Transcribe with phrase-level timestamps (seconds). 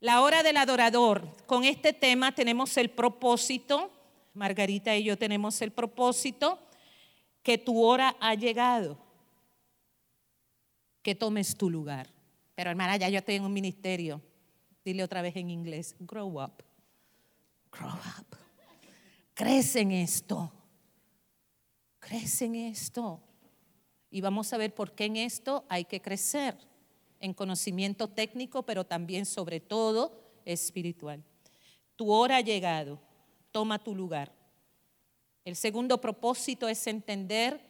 [0.00, 1.28] La hora del adorador.
[1.46, 3.90] Con este tema tenemos el propósito,
[4.34, 6.58] Margarita y yo tenemos el propósito,
[7.42, 8.98] que tu hora ha llegado,
[11.02, 12.08] que tomes tu lugar.
[12.54, 14.20] Pero hermana, ya yo estoy en un ministerio.
[14.84, 16.62] Dile otra vez en inglés, grow up.
[17.72, 18.36] Grow up.
[19.34, 20.52] Crece en esto.
[21.98, 23.20] Crece en esto.
[24.10, 26.56] Y vamos a ver por qué en esto hay que crecer
[27.20, 31.22] en conocimiento técnico, pero también sobre todo espiritual.
[31.96, 33.00] Tu hora ha llegado,
[33.52, 34.32] toma tu lugar.
[35.44, 37.60] El segundo propósito es entender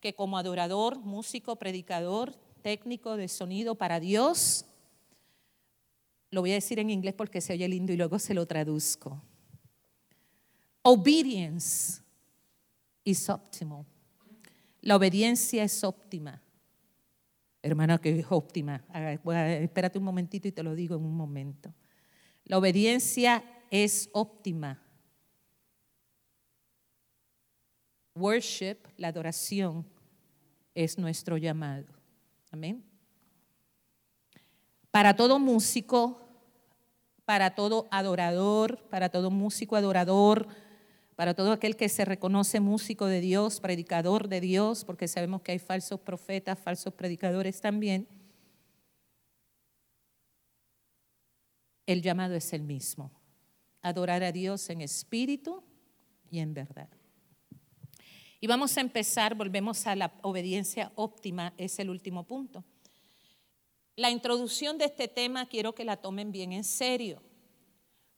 [0.00, 4.64] que como adorador, músico, predicador, técnico de sonido para Dios,
[6.30, 9.22] lo voy a decir en inglés porque se oye lindo y luego se lo traduzco.
[10.82, 12.02] Obedience
[13.04, 13.84] is optimal.
[14.82, 16.40] La obediencia es óptima.
[17.66, 18.84] Hermana, que es óptima.
[19.60, 21.74] Espérate un momentito y te lo digo en un momento.
[22.44, 24.80] La obediencia es óptima.
[28.14, 29.84] Worship, la adoración,
[30.74, 31.86] es nuestro llamado.
[32.52, 32.84] Amén.
[34.92, 36.20] Para todo músico,
[37.24, 40.46] para todo adorador, para todo músico adorador,
[41.16, 45.52] para todo aquel que se reconoce músico de Dios, predicador de Dios, porque sabemos que
[45.52, 48.06] hay falsos profetas, falsos predicadores también,
[51.86, 53.10] el llamado es el mismo,
[53.80, 55.62] adorar a Dios en espíritu
[56.30, 56.90] y en verdad.
[58.38, 62.62] Y vamos a empezar, volvemos a la obediencia óptima, es el último punto.
[63.94, 67.22] La introducción de este tema quiero que la tomen bien en serio,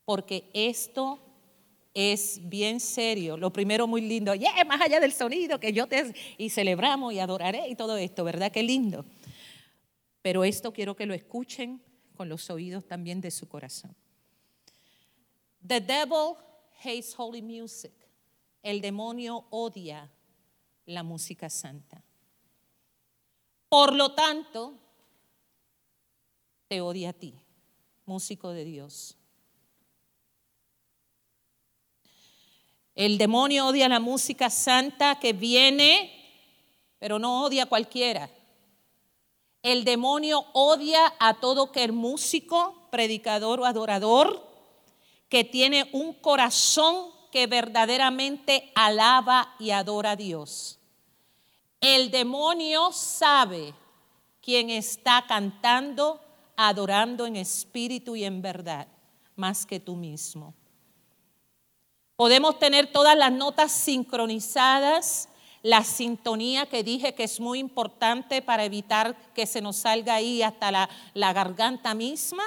[0.04, 1.27] porque esto
[2.00, 3.36] es bien serio.
[3.36, 7.18] Lo primero muy lindo, yeah, más allá del sonido que yo te y celebramos y
[7.18, 8.52] adoraré y todo esto, ¿verdad?
[8.52, 9.04] Qué lindo.
[10.22, 11.82] Pero esto quiero que lo escuchen
[12.14, 13.96] con los oídos también de su corazón.
[15.66, 16.36] The devil
[16.84, 17.92] hates holy music.
[18.62, 20.08] El demonio odia
[20.86, 22.04] la música santa.
[23.68, 24.78] Por lo tanto,
[26.68, 27.34] te odia a ti,
[28.06, 29.17] músico de Dios.
[32.98, 36.10] El demonio odia la música santa que viene,
[36.98, 38.28] pero no odia a cualquiera.
[39.62, 44.44] El demonio odia a todo que el músico, predicador o adorador
[45.28, 50.80] que tiene un corazón que verdaderamente alaba y adora a Dios.
[51.80, 53.74] El demonio sabe
[54.42, 56.20] quién está cantando,
[56.56, 58.88] adorando en espíritu y en verdad,
[59.36, 60.52] más que tú mismo.
[62.18, 65.28] Podemos tener todas las notas sincronizadas,
[65.62, 70.42] la sintonía que dije que es muy importante para evitar que se nos salga ahí
[70.42, 72.42] hasta la, garganta misma,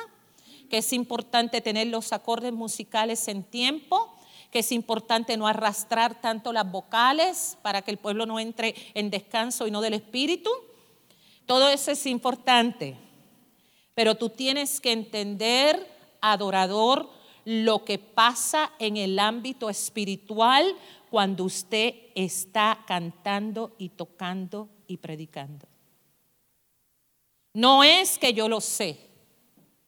[0.70, 4.14] que es importante tener los acordes musicales en tiempo,
[4.52, 9.10] que es importante no arrastrar tanto las vocales para que el pueblo no entre en
[9.10, 10.50] descanso y no del espíritu.
[11.46, 12.98] Todo eso es importante,
[13.96, 15.88] pero tú tienes que entender,
[16.20, 20.76] adorador, lo que pasa en el ámbito espiritual
[21.10, 25.68] cuando usted está cantando y tocando y predicando.
[27.54, 28.98] No es que yo lo sé,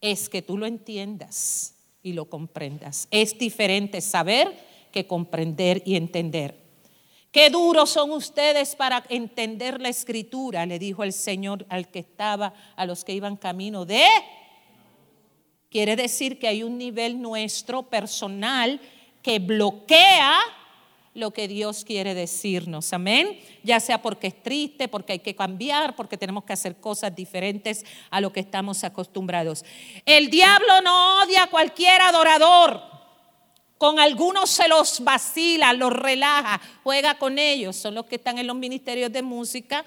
[0.01, 3.07] es que tú lo entiendas y lo comprendas.
[3.09, 4.53] Es diferente saber
[4.91, 6.61] que comprender y entender.
[7.31, 12.53] Qué duros son ustedes para entender la escritura, le dijo el Señor al que estaba,
[12.75, 14.05] a los que iban camino de
[15.73, 18.79] Quiere decir que hay un nivel nuestro personal
[19.23, 20.39] que bloquea
[21.15, 22.93] lo que Dios quiere decirnos.
[22.93, 23.39] Amén.
[23.63, 27.87] Ya sea porque es triste, porque hay que cambiar, porque tenemos que hacer cosas diferentes
[28.11, 29.65] a lo que estamos acostumbrados.
[30.05, 32.79] El diablo no odia a cualquier adorador.
[33.79, 37.75] Con algunos se los vacila, los relaja, juega con ellos.
[37.75, 39.83] Son los que están en los ministerios de música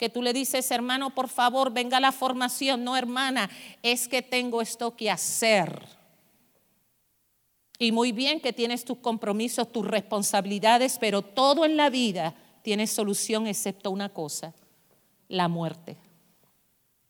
[0.00, 2.82] que tú le dices, hermano, por favor, venga a la formación.
[2.82, 3.50] No, hermana,
[3.82, 5.86] es que tengo esto que hacer.
[7.78, 12.86] Y muy bien que tienes tus compromisos, tus responsabilidades, pero todo en la vida tiene
[12.86, 14.54] solución excepto una cosa,
[15.28, 15.98] la muerte.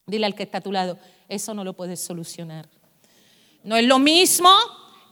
[0.04, 0.98] Dile al que está a tu lado,
[1.28, 2.68] eso no lo puedes solucionar.
[3.62, 4.50] No es lo mismo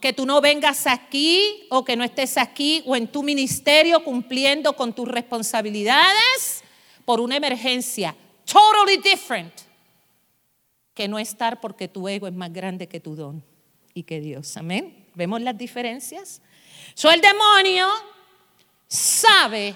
[0.01, 4.75] que tú no vengas aquí o que no estés aquí o en tu ministerio cumpliendo
[4.75, 6.65] con tus responsabilidades
[7.09, 8.15] por una emergencia
[8.45, 9.51] totally different
[10.93, 13.43] que no estar porque tu ego es más grande que tu don
[13.95, 14.55] y que Dios.
[14.57, 15.07] Amén.
[15.15, 16.39] ¿Vemos las diferencias?
[16.93, 17.87] So el demonio
[18.87, 19.73] sabe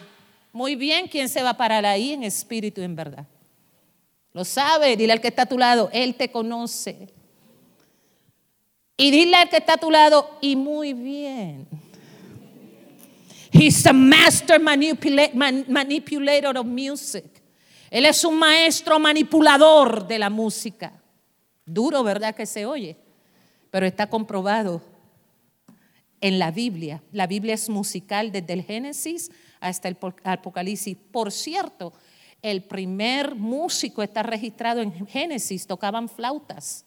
[0.51, 3.25] muy bien quién se va a parar ahí en espíritu y en verdad.
[4.33, 7.09] Lo sabe, dile al que está a tu lado, Él te conoce.
[8.95, 11.67] Y dile al que está a tu lado, y muy bien.
[13.53, 17.43] He's a master manipulator of music.
[17.91, 20.99] Él es un maestro manipulador de la música.
[21.63, 22.33] Duro, ¿verdad?
[22.33, 22.97] Que se oye.
[23.69, 24.81] Pero está comprobado
[26.19, 27.03] en la Biblia.
[27.11, 29.29] La Biblia es musical desde el Génesis
[29.59, 30.97] hasta el Apocalipsis.
[31.11, 31.93] Por cierto,
[32.41, 36.85] el primer músico está registrado en Génesis, tocaban flautas,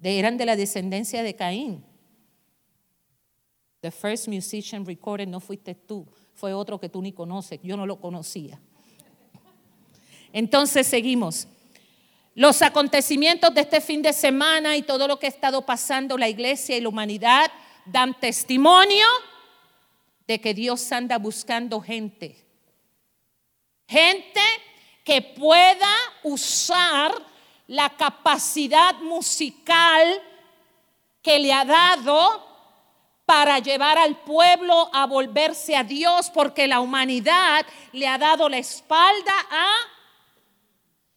[0.00, 1.84] eran de la descendencia de Caín.
[3.80, 7.86] The first musician recorded no fuiste tú, fue otro que tú ni conoces, yo no
[7.86, 8.60] lo conocía.
[10.32, 11.46] Entonces seguimos.
[12.34, 16.28] Los acontecimientos de este fin de semana y todo lo que ha estado pasando la
[16.28, 17.50] iglesia y la humanidad
[17.84, 19.06] dan testimonio
[20.26, 22.44] de que Dios anda buscando gente.
[23.88, 24.40] Gente
[25.02, 27.12] que pueda usar
[27.66, 30.22] la capacidad musical
[31.22, 32.47] que le ha dado
[33.28, 38.56] para llevar al pueblo a volverse a Dios, porque la humanidad le ha dado la
[38.56, 39.70] espalda a...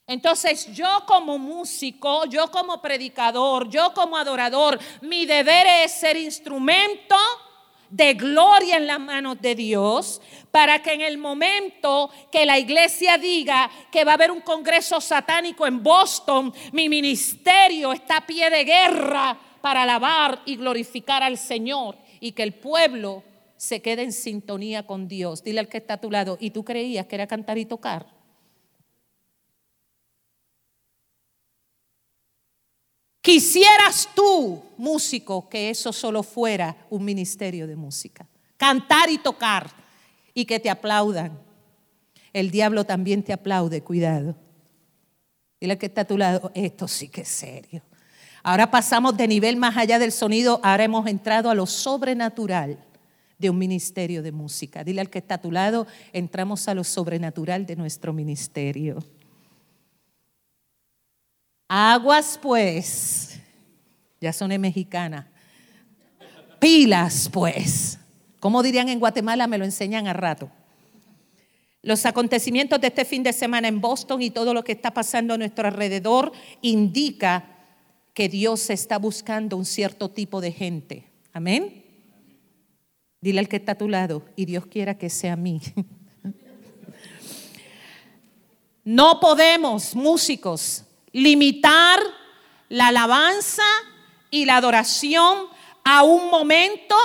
[0.08, 7.16] Entonces yo como músico, yo como predicador, yo como adorador, mi deber es ser instrumento
[7.90, 10.22] de gloria en las manos de Dios
[10.52, 15.00] para que en el momento que la iglesia diga que va a haber un congreso
[15.00, 21.38] satánico en Boston, mi ministerio está a pie de guerra para alabar y glorificar al
[21.38, 23.24] Señor y que el pueblo
[23.58, 25.44] se quede en sintonía con Dios.
[25.44, 28.08] Dile al que está a tu lado, ¿y tú creías que era cantar y tocar?
[33.22, 38.28] Quisieras tú, músico, que eso solo fuera un ministerio de música.
[38.58, 39.70] Cantar y tocar
[40.34, 41.40] y que te aplaudan.
[42.34, 44.36] El diablo también te aplaude, cuidado.
[45.60, 47.84] Dile que está a tu lado, esto sí que es serio.
[48.44, 52.80] Ahora pasamos de nivel más allá del sonido, ahora hemos entrado a lo sobrenatural
[53.38, 54.84] de un ministerio de música.
[54.84, 59.04] Dile al que está a tu lado, entramos a lo sobrenatural de nuestro ministerio.
[61.68, 63.40] Aguas pues,
[64.20, 65.32] ya son mexicana.
[66.60, 67.98] Pilas pues.
[68.40, 70.52] Como dirían en Guatemala, me lo enseñan a rato.
[71.84, 75.34] Los acontecimientos de este fin de semana en Boston y todo lo que está pasando
[75.34, 77.51] a nuestro alrededor indica
[78.14, 81.12] que Dios está buscando un cierto tipo de gente.
[81.34, 81.86] Amén.
[83.22, 85.62] Dile al que está a tu lado, y Dios quiera que sea a mí.
[88.84, 92.00] No podemos, músicos, limitar
[92.68, 93.64] la alabanza
[94.32, 95.46] y la adoración
[95.84, 96.96] a un momento,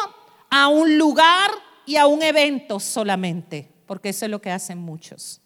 [0.49, 1.50] a un lugar
[1.85, 5.43] y a un evento solamente, porque eso es lo que hacen muchos.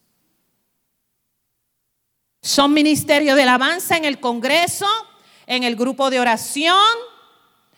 [2.42, 4.86] Son ministerio de alabanza en el Congreso,
[5.50, 6.78] en el grupo de oración,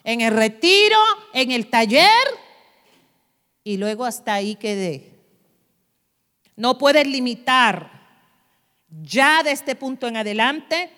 [0.03, 0.99] en el retiro,
[1.33, 2.23] en el taller,
[3.63, 5.11] y luego hasta ahí quedé.
[6.55, 7.89] No puedes limitar
[9.01, 10.91] ya de este punto en adelante,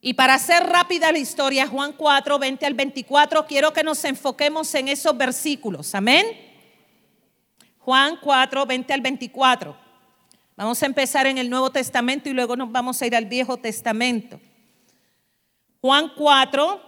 [0.01, 4.73] Y para hacer rápida la historia, Juan 4, 20 al 24, quiero que nos enfoquemos
[4.75, 5.93] en esos versículos.
[5.95, 6.25] Amén.
[7.79, 9.75] Juan 4, 20 al 24.
[10.55, 13.57] Vamos a empezar en el Nuevo Testamento y luego nos vamos a ir al Viejo
[13.57, 14.39] Testamento.
[15.81, 16.87] Juan 4,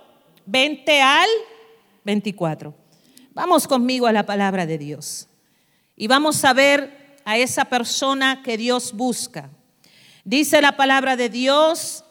[0.51, 1.29] 20 al
[2.03, 2.73] 24.
[3.33, 5.27] Vamos conmigo a la palabra de Dios.
[5.95, 9.49] Y vamos a ver a esa persona que Dios busca.
[10.23, 12.03] Dice la palabra de Dios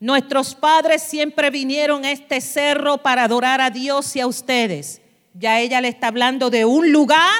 [0.00, 5.02] Nuestros padres siempre vinieron a este cerro para adorar a Dios y a ustedes.
[5.34, 7.38] Ya ella le está hablando de un lugar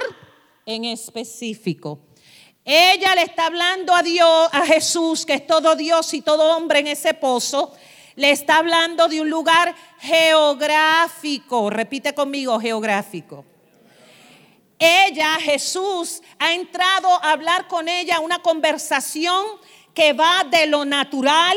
[0.66, 2.00] en específico.
[2.62, 6.80] Ella le está hablando a Dios, a Jesús, que es todo Dios y todo hombre
[6.80, 7.72] en ese pozo.
[8.16, 11.70] Le está hablando de un lugar geográfico.
[11.70, 13.44] Repite conmigo, geográfico.
[14.78, 19.44] Ella, Jesús, ha entrado a hablar con ella una conversación
[19.94, 21.56] que va de lo natural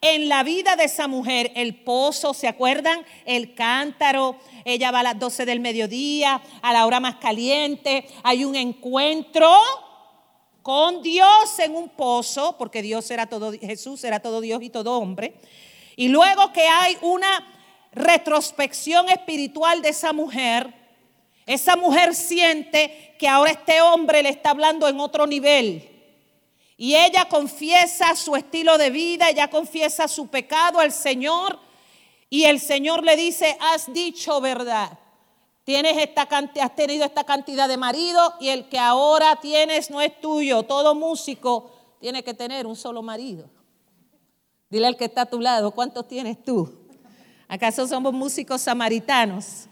[0.00, 3.04] en la vida de esa mujer, el pozo, ¿se acuerdan?
[3.24, 8.44] El cántaro, ella va a las 12 del mediodía, a la hora más caliente, hay
[8.44, 9.50] un encuentro
[10.62, 14.98] con Dios en un pozo, porque Dios era todo, Jesús era todo Dios y todo
[14.98, 15.34] hombre.
[15.98, 17.44] Y luego que hay una
[17.90, 20.72] retrospección espiritual de esa mujer,
[21.44, 25.88] Esa mujer siente que ahora este hombre le está hablando en otro nivel.
[26.76, 31.58] Y ella confiesa su estilo de vida, ella confiesa su pecado al Señor.
[32.30, 34.96] Y el Señor le dice, has dicho verdad.
[35.64, 36.28] Tienes esta
[36.62, 40.62] has tenido esta cantidad de marido y el que ahora tienes no es tuyo.
[40.62, 43.57] Todo músico tiene que tener un solo marido.
[44.70, 46.70] Dile al que está a tu lado, ¿cuántos tienes tú?
[47.46, 49.66] ¿Acaso somos músicos samaritanos?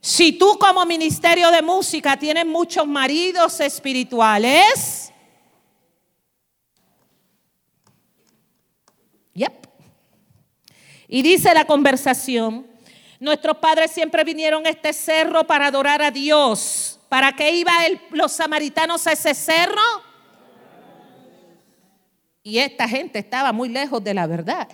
[0.00, 5.10] Si tú como ministerio de música tienes muchos maridos espirituales,
[9.32, 9.66] yep.
[11.08, 12.66] Y dice la conversación,
[13.18, 17.00] nuestros padres siempre vinieron a este cerro para adorar a Dios.
[17.08, 19.80] ¿Para qué iban los samaritanos a ese cerro?
[22.46, 24.68] Y esta gente estaba muy lejos de la verdad.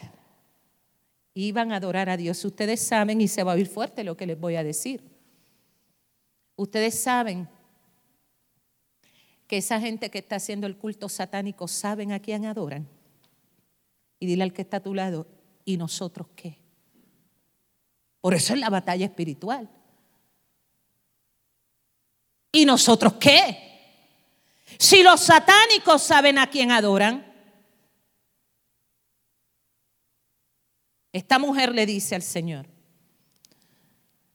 [1.33, 2.45] Iban a adorar a Dios.
[2.45, 5.03] Ustedes saben, y se va a oír fuerte lo que les voy a decir.
[6.55, 7.49] Ustedes saben
[9.47, 12.87] que esa gente que está haciendo el culto satánico saben a quién adoran.
[14.21, 15.27] Y dile al que está a tu lado,
[15.65, 16.59] ¿y nosotros qué?
[18.21, 19.67] Por eso es la batalla espiritual.
[22.53, 23.57] ¿Y nosotros qué?
[24.79, 27.32] Si los satánicos saben a quién adoran,
[31.13, 32.67] esta mujer le dice al Señor,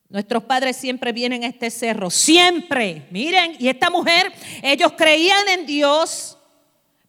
[0.09, 3.07] Nuestros padres siempre vienen a este cerro, siempre.
[3.11, 4.31] Miren, y esta mujer,
[4.61, 6.37] ellos creían en Dios,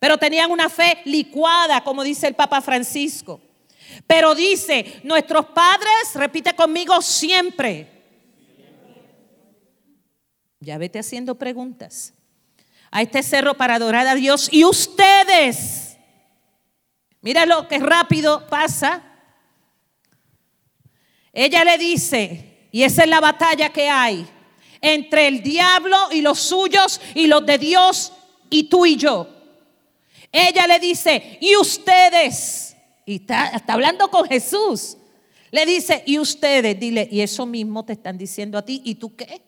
[0.01, 3.41] pero tenían una fe licuada, como dice el Papa Francisco.
[4.07, 7.89] Pero dice, nuestros padres, repite conmigo, siempre.
[10.59, 12.15] Ya vete haciendo preguntas.
[12.91, 14.49] A este cerro para adorar a Dios.
[14.51, 15.99] Y ustedes,
[17.21, 19.08] mira lo que rápido pasa.
[21.41, 24.27] Ella le dice, y esa es la batalla que hay
[24.81, 28.13] entre el diablo y los suyos y los de Dios
[28.51, 29.29] y tú y yo.
[30.33, 32.75] Ella le dice, y ustedes,
[33.07, 34.97] y está, está hablando con Jesús,
[35.53, 39.15] le dice, y ustedes, dile, y eso mismo te están diciendo a ti, ¿y tú
[39.15, 39.41] qué?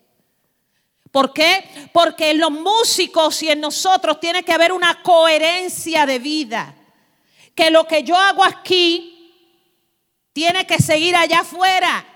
[1.11, 1.65] ¿Por qué?
[1.93, 6.73] Porque en los músicos y en nosotros tiene que haber una coherencia de vida.
[7.53, 9.20] Que lo que yo hago aquí
[10.33, 12.07] tiene que seguir allá afuera.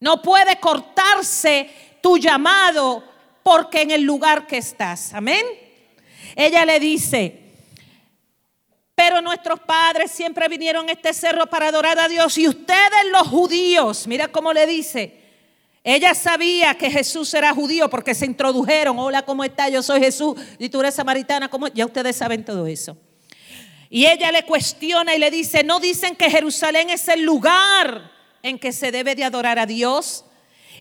[0.00, 1.70] No puede cortarse
[2.02, 3.02] tu llamado
[3.42, 5.12] porque en el lugar que estás.
[5.14, 5.44] Amén.
[6.36, 7.44] Ella le dice,
[8.94, 13.28] pero nuestros padres siempre vinieron a este cerro para adorar a Dios y ustedes los
[13.28, 15.20] judíos, mira cómo le dice,
[15.82, 19.68] ella sabía que Jesús era judío porque se introdujeron, hola, ¿cómo está?
[19.68, 21.68] Yo soy Jesús y tú eres samaritana, ¿cómo?
[21.68, 22.96] Ya ustedes saben todo eso.
[23.94, 28.10] Y ella le cuestiona y le dice, no dicen que Jerusalén es el lugar
[28.42, 30.24] en que se debe de adorar a Dios.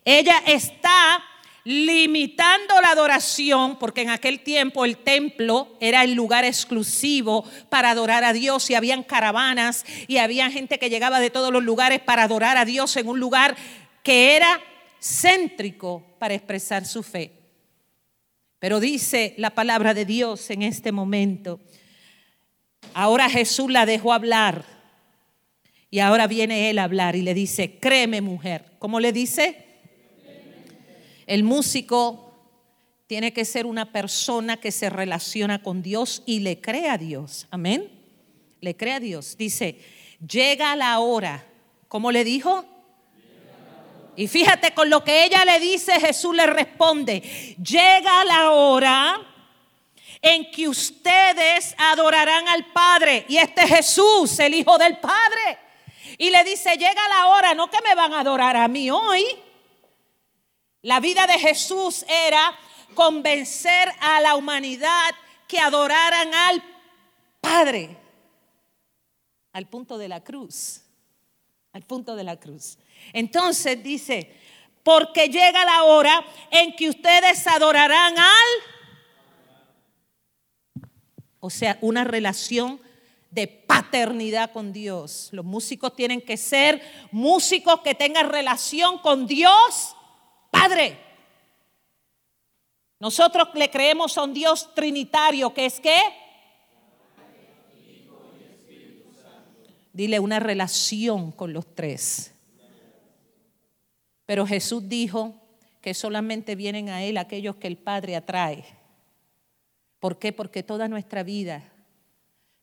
[0.03, 1.23] Ella está
[1.63, 8.23] limitando la adoración, porque en aquel tiempo el templo era el lugar exclusivo para adorar
[8.23, 12.23] a Dios y habían caravanas y había gente que llegaba de todos los lugares para
[12.23, 13.55] adorar a Dios en un lugar
[14.01, 14.59] que era
[14.99, 17.31] céntrico para expresar su fe.
[18.57, 21.59] Pero dice la palabra de Dios en este momento,
[22.93, 24.65] ahora Jesús la dejó hablar
[25.93, 28.65] y ahora viene él a hablar y le dice, créeme mujer.
[28.79, 29.63] ¿Cómo le dice?
[31.27, 32.33] El músico
[33.05, 37.47] tiene que ser una persona que se relaciona con Dios y le cree a Dios.
[37.51, 37.91] Amén.
[38.59, 39.37] Le cree a Dios.
[39.37, 39.77] Dice,
[40.27, 41.45] llega la hora.
[41.87, 42.65] ¿Cómo le dijo?
[44.15, 47.21] Y fíjate con lo que ella le dice, Jesús le responde,
[47.63, 49.32] llega la hora
[50.23, 53.25] en que ustedes adorarán al Padre.
[53.27, 55.59] Y este Jesús, el Hijo del Padre.
[56.17, 59.25] Y le dice, llega la hora, no que me van a adorar a mí hoy.
[60.81, 62.57] La vida de Jesús era
[62.95, 65.13] convencer a la humanidad
[65.45, 66.63] que adoraran al
[67.41, 67.97] Padre.
[69.51, 70.83] Al punto de la cruz.
[71.73, 72.77] Al punto de la cruz.
[73.11, 74.39] Entonces dice,
[74.83, 78.72] porque llega la hora en que ustedes adorarán al...
[81.45, 82.79] O sea, una relación
[83.29, 85.27] de paternidad con Dios.
[85.33, 86.81] Los músicos tienen que ser
[87.11, 89.93] músicos que tengan relación con Dios
[90.49, 90.97] Padre.
[92.97, 95.99] Nosotros le creemos a un Dios trinitario que es qué?
[99.91, 102.33] Dile una relación con los tres.
[104.25, 105.35] Pero Jesús dijo
[105.81, 108.63] que solamente vienen a Él aquellos que el Padre atrae.
[110.03, 110.33] ¿Por qué?
[110.33, 111.63] Porque toda nuestra vida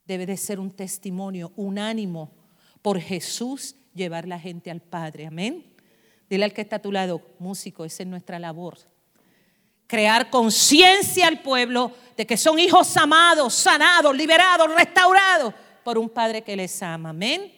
[0.04, 2.30] debe de ser un testimonio, un ánimo
[2.82, 5.26] por Jesús llevar la gente al Padre.
[5.26, 5.64] Amén.
[6.28, 8.76] Dile al que está a tu lado, músico, esa es nuestra labor.
[9.86, 16.42] Crear conciencia al pueblo de que son hijos amados, sanados, liberados, restaurados por un Padre
[16.42, 17.08] que les ama.
[17.08, 17.54] Amén.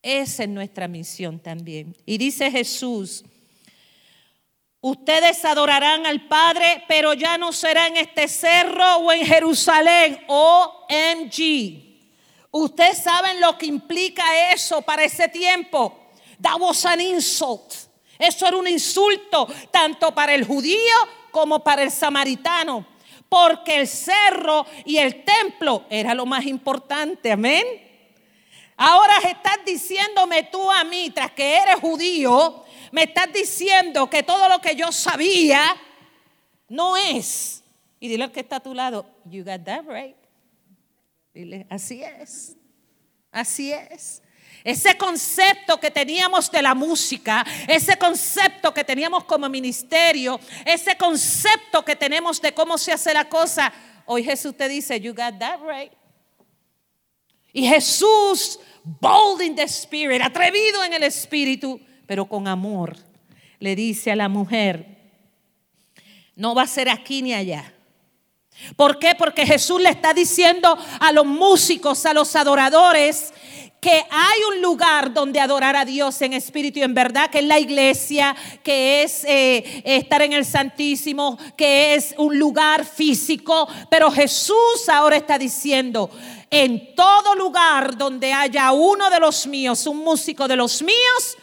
[0.00, 1.92] Esa es nuestra misión también.
[2.06, 3.24] Y dice Jesús,
[4.80, 11.88] ustedes adorarán al Padre, pero ya no será en este cerro o en Jerusalén, OMG.
[12.50, 16.10] Ustedes saben lo que implica eso para ese tiempo.
[16.40, 17.74] That was an insult.
[18.18, 20.96] Eso era un insulto tanto para el judío
[21.30, 22.86] como para el samaritano.
[23.28, 27.30] Porque el cerro y el templo era lo más importante.
[27.30, 27.64] Amén.
[28.76, 34.48] Ahora estás diciéndome tú a mí, tras que eres judío, me estás diciendo que todo
[34.48, 35.76] lo que yo sabía
[36.68, 37.62] no es.
[38.00, 40.16] Y dile al que está a tu lado, you got that right.
[41.34, 42.56] Dile, así es.
[43.30, 44.22] Así es.
[44.64, 51.84] Ese concepto que teníamos de la música, ese concepto que teníamos como ministerio, ese concepto
[51.84, 53.72] que tenemos de cómo se hace la cosa,
[54.04, 55.92] hoy Jesús te dice, you got that right.
[57.52, 62.96] Y Jesús, bold in the spirit, atrevido en el espíritu, pero con amor,
[63.60, 64.96] le dice a la mujer,
[66.34, 67.74] no va a ser aquí ni allá.
[68.76, 69.14] ¿Por qué?
[69.14, 73.34] Porque Jesús le está diciendo a los músicos, a los adoradores,
[73.78, 77.44] que hay un lugar donde adorar a Dios en espíritu y en verdad, que es
[77.44, 83.68] la iglesia, que es eh, estar en el Santísimo, que es un lugar físico.
[83.90, 86.10] Pero Jesús ahora está diciendo,
[86.50, 91.36] en todo lugar donde haya uno de los míos, un músico de los míos,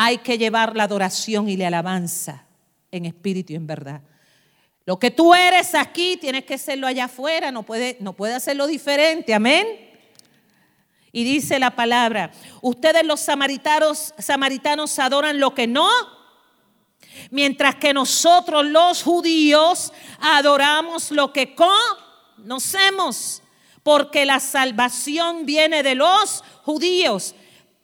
[0.00, 2.44] hay que llevar la adoración y la alabanza
[2.92, 4.00] en espíritu y en verdad.
[4.86, 8.68] Lo que tú eres aquí, tienes que serlo allá afuera, no puede, no puede hacerlo
[8.68, 9.66] diferente, amén.
[11.10, 12.30] Y dice la palabra,
[12.62, 15.90] ustedes los samaritanos, samaritanos adoran lo que no,
[17.32, 21.56] mientras que nosotros los judíos adoramos lo que
[22.36, 23.42] conocemos,
[23.82, 27.34] porque la salvación viene de los judíos.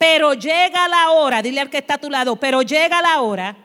[0.07, 3.57] Pero llega la hora, dile al que está a tu lado, pero llega la hora.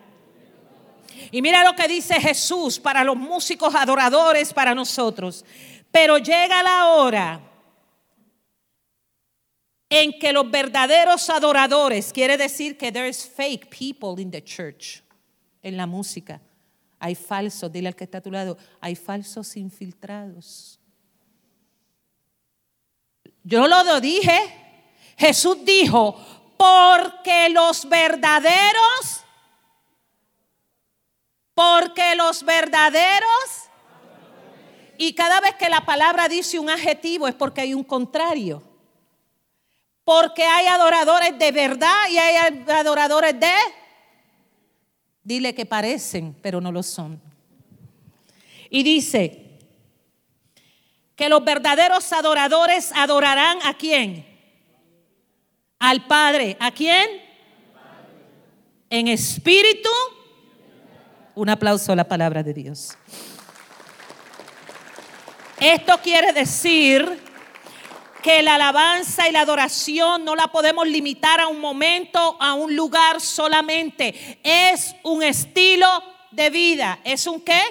[1.32, 5.44] Y mira lo que dice Jesús para los músicos adoradores, para nosotros.
[5.92, 7.42] Pero llega la hora
[9.90, 15.04] en que los verdaderos adoradores, quiere decir que there's fake people in the church,
[15.62, 16.40] en la música.
[17.00, 20.80] Hay falsos, dile al que está a tu lado, hay falsos infiltrados.
[23.44, 24.59] Yo lo dije,
[25.20, 26.18] Jesús dijo,
[26.56, 29.26] porque los verdaderos,
[31.54, 33.30] porque los verdaderos,
[34.98, 38.64] y cada vez que la palabra dice un adjetivo es porque hay un contrario.
[40.06, 43.54] Porque hay adoradores de verdad y hay adoradores de...
[45.22, 47.22] Dile que parecen, pero no lo son.
[48.70, 49.60] Y dice
[51.16, 54.29] que los verdaderos adoradores adorarán a quién?
[55.80, 56.58] Al Padre.
[56.60, 57.08] ¿A quién?
[58.90, 59.90] En espíritu.
[61.36, 62.98] Un aplauso a la palabra de Dios.
[65.60, 67.20] Esto quiere decir
[68.22, 72.76] que la alabanza y la adoración no la podemos limitar a un momento, a un
[72.76, 74.40] lugar solamente.
[74.44, 75.88] Es un estilo
[76.32, 77.00] de vida.
[77.06, 77.62] ¿Es un qué?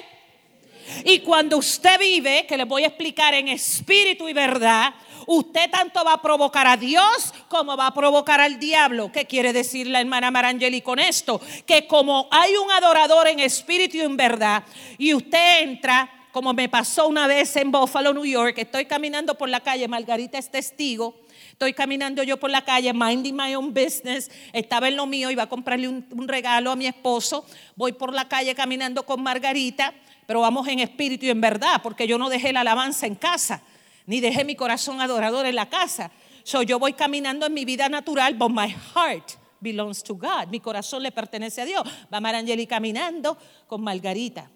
[1.05, 4.95] Y cuando usted vive, que le voy a explicar en espíritu y verdad,
[5.29, 9.13] usted tanto va a provocar a Dios como va a provocar al diablo.
[9.13, 11.41] ¿Qué quiere decir la hermana Marangeli con esto?
[11.67, 14.65] Que como hay un adorador en espíritu y en verdad,
[14.97, 19.49] y usted entra como me pasó una vez en Buffalo, New York, estoy caminando por
[19.49, 21.17] la calle, Margarita es testigo,
[21.51, 25.45] estoy caminando yo por la calle, minding my own business, estaba en lo mío, iba
[25.45, 27.45] a comprarle un, regalo a mi esposo,
[27.77, 29.93] voy por la calle caminando con Margarita,
[30.27, 33.63] pero vamos en espíritu y en verdad, porque yo no dejé la alabanza en casa,
[34.09, 36.11] ni dejé mi corazón adorador en la casa.
[36.43, 40.49] So, yo voy caminando en mi vida natural, but my heart belongs to God.
[40.51, 41.83] Mi corazón le pertenece a Dios.
[42.13, 44.51] Va Marangeli caminando con Margarita.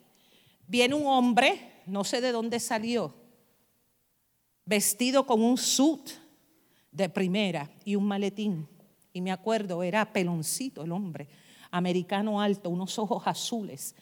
[0.67, 3.15] Viene un hombre no sé de dónde salió,
[4.65, 6.11] vestido con un suit
[6.91, 8.67] de primera y un maletín.
[9.13, 11.29] Y me acuerdo, era peloncito el hombre,
[11.71, 13.95] americano alto, unos ojos azules,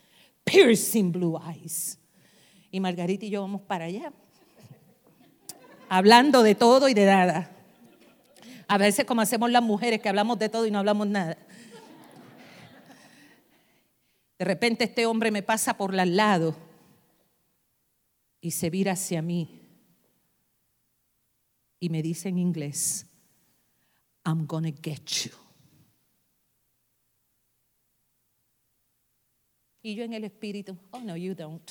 [0.45, 1.99] piercing blue eyes.
[2.71, 4.13] Y Margarita y yo vamos para allá,
[5.91, 7.51] hablando de todo y de nada.
[8.69, 11.37] A veces como hacemos las mujeres que hablamos de todo y no hablamos nada.
[14.39, 16.57] De repente este hombre me pasa por al lado
[18.41, 19.61] y se vira hacia mí
[21.81, 23.07] y me dice en inglés,
[24.25, 25.33] I'm gonna get you.
[29.83, 31.69] Y yo en el espíritu, oh no, you don't.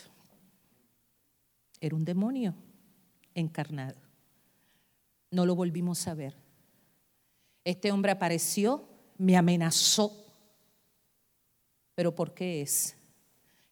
[1.80, 2.54] Era un demonio
[3.34, 4.09] encarnado.
[5.32, 6.36] No lo volvimos a ver.
[7.64, 8.88] Este hombre apareció,
[9.18, 10.12] me amenazó.
[11.96, 12.96] ¿Pero por qué es?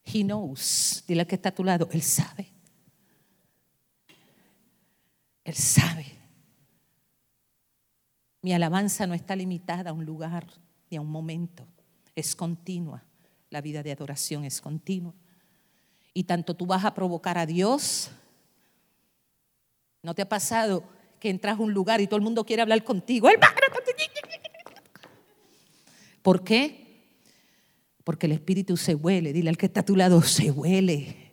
[0.05, 1.03] He knows.
[1.07, 2.51] Dile al que está a tu lado, él sabe.
[5.43, 6.05] Él sabe.
[8.41, 10.45] Mi alabanza no está limitada a un lugar
[10.89, 11.67] ni a un momento,
[12.15, 13.03] es continua.
[13.49, 15.13] La vida de adoración es continua.
[16.13, 18.09] Y tanto tú vas a provocar a Dios.
[20.03, 20.83] ¿No te ha pasado
[21.19, 23.29] que entras a un lugar y todo el mundo quiere hablar contigo?
[26.21, 26.87] ¿Por qué?
[28.03, 29.33] Porque el espíritu se huele.
[29.33, 31.31] Dile al que está a tu lado, se huele.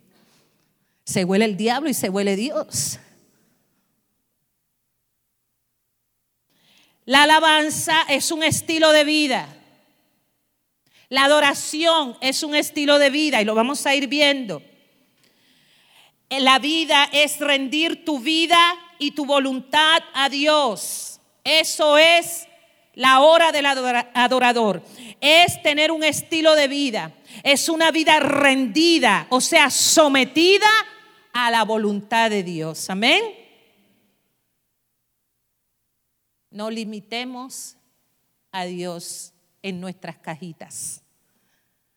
[1.03, 2.99] Se huele el diablo y se huele Dios.
[7.05, 9.47] La alabanza es un estilo de vida.
[11.09, 14.63] La adoración es un estilo de vida y lo vamos a ir viendo.
[16.29, 18.57] La vida es rendir tu vida
[18.99, 21.19] y tu voluntad a Dios.
[21.43, 22.47] Eso es
[22.93, 24.81] la hora del adorador.
[25.21, 27.13] Es tener un estilo de vida.
[27.43, 30.67] Es una vida rendida, o sea, sometida
[31.33, 32.89] a la voluntad de Dios.
[32.89, 33.21] Amén.
[36.49, 37.75] No limitemos
[38.51, 41.03] a Dios en nuestras cajitas,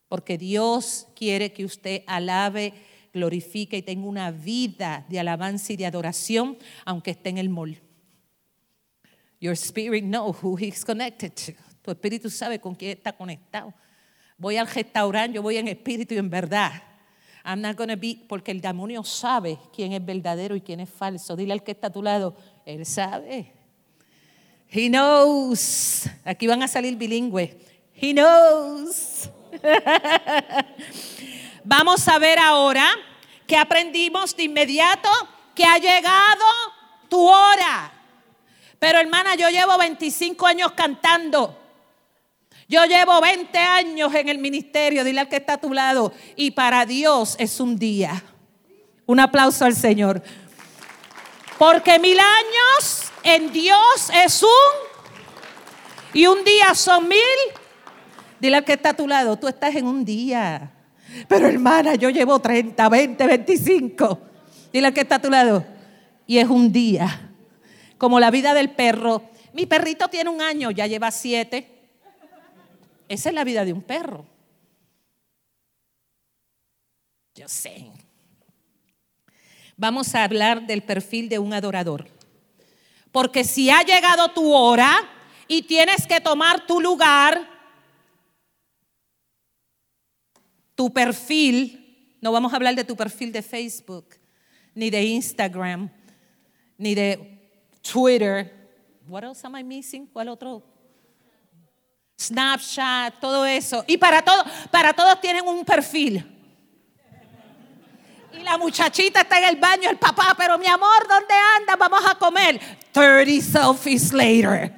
[0.09, 2.73] porque Dios quiere que usted alabe,
[3.13, 7.79] glorifique y tenga una vida de alabanza y de adoración, aunque esté en el mall.
[9.39, 11.53] Your spirit knows who he's connected to.
[11.81, 13.73] Tu espíritu sabe con quién está conectado.
[14.37, 16.71] Voy al restaurante, yo voy en espíritu y en verdad.
[17.45, 21.35] I'm not gonna be, porque el demonio sabe quién es verdadero y quién es falso.
[21.35, 23.53] Dile al que está a tu lado, él sabe.
[24.71, 26.07] He knows.
[26.23, 27.55] Aquí van a salir bilingües.
[27.93, 29.29] He knows.
[31.69, 32.87] Vamos a ver ahora
[33.45, 35.07] que aprendimos de inmediato
[35.53, 36.43] que ha llegado
[37.07, 37.91] tu hora.
[38.79, 41.55] Pero hermana, yo llevo 25 años cantando.
[42.67, 46.11] Yo llevo 20 años en el ministerio, dile al que está a tu lado.
[46.35, 48.23] Y para Dios es un día.
[49.05, 50.23] Un aplauso al Señor.
[51.59, 54.49] Porque mil años en Dios es un
[56.15, 57.19] y un día son mil.
[58.39, 60.73] Dile al que está a tu lado, tú estás en un día.
[61.27, 64.19] Pero hermana, yo llevo 30, 20, 25.
[64.71, 65.65] Dile al que está a tu lado.
[66.27, 67.31] Y es un día.
[67.97, 69.23] Como la vida del perro.
[69.53, 71.67] Mi perrito tiene un año, ya lleva siete.
[73.07, 74.25] Esa es la vida de un perro.
[77.33, 77.87] Yo sé.
[79.75, 82.07] Vamos a hablar del perfil de un adorador.
[83.11, 85.09] Porque si ha llegado tu hora
[85.47, 87.58] y tienes que tomar tu lugar,
[90.79, 94.15] tu perfil, no vamos a hablar de tu perfil de Facebook,
[94.73, 95.89] ni de Instagram,
[96.77, 98.49] ni de Twitter.
[99.05, 100.05] What else am I missing?
[100.05, 100.63] ¿Cuál otro?
[102.17, 103.83] Snapchat, todo eso.
[103.87, 106.25] Y para todos, para todos tienen un perfil.
[108.31, 111.75] Y la muchachita está en el baño, el papá, pero mi amor, ¿dónde anda?
[111.75, 112.57] Vamos a comer.
[112.93, 114.73] 30 selfies later.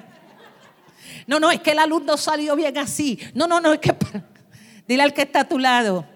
[1.28, 3.20] No, no, es que la luz no salió bien así.
[3.34, 3.94] No, no, no, es que...
[4.92, 6.06] Dile al que está a tu lado,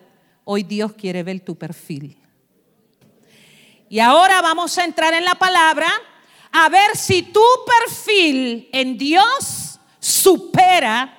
[0.45, 2.19] hoy Dios quiere ver tu perfil.
[3.89, 5.87] Y ahora vamos a entrar en la palabra
[6.53, 7.41] a ver si tu
[7.87, 11.17] perfil en Dios supera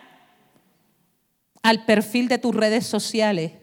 [1.63, 3.53] al perfil de tus redes sociales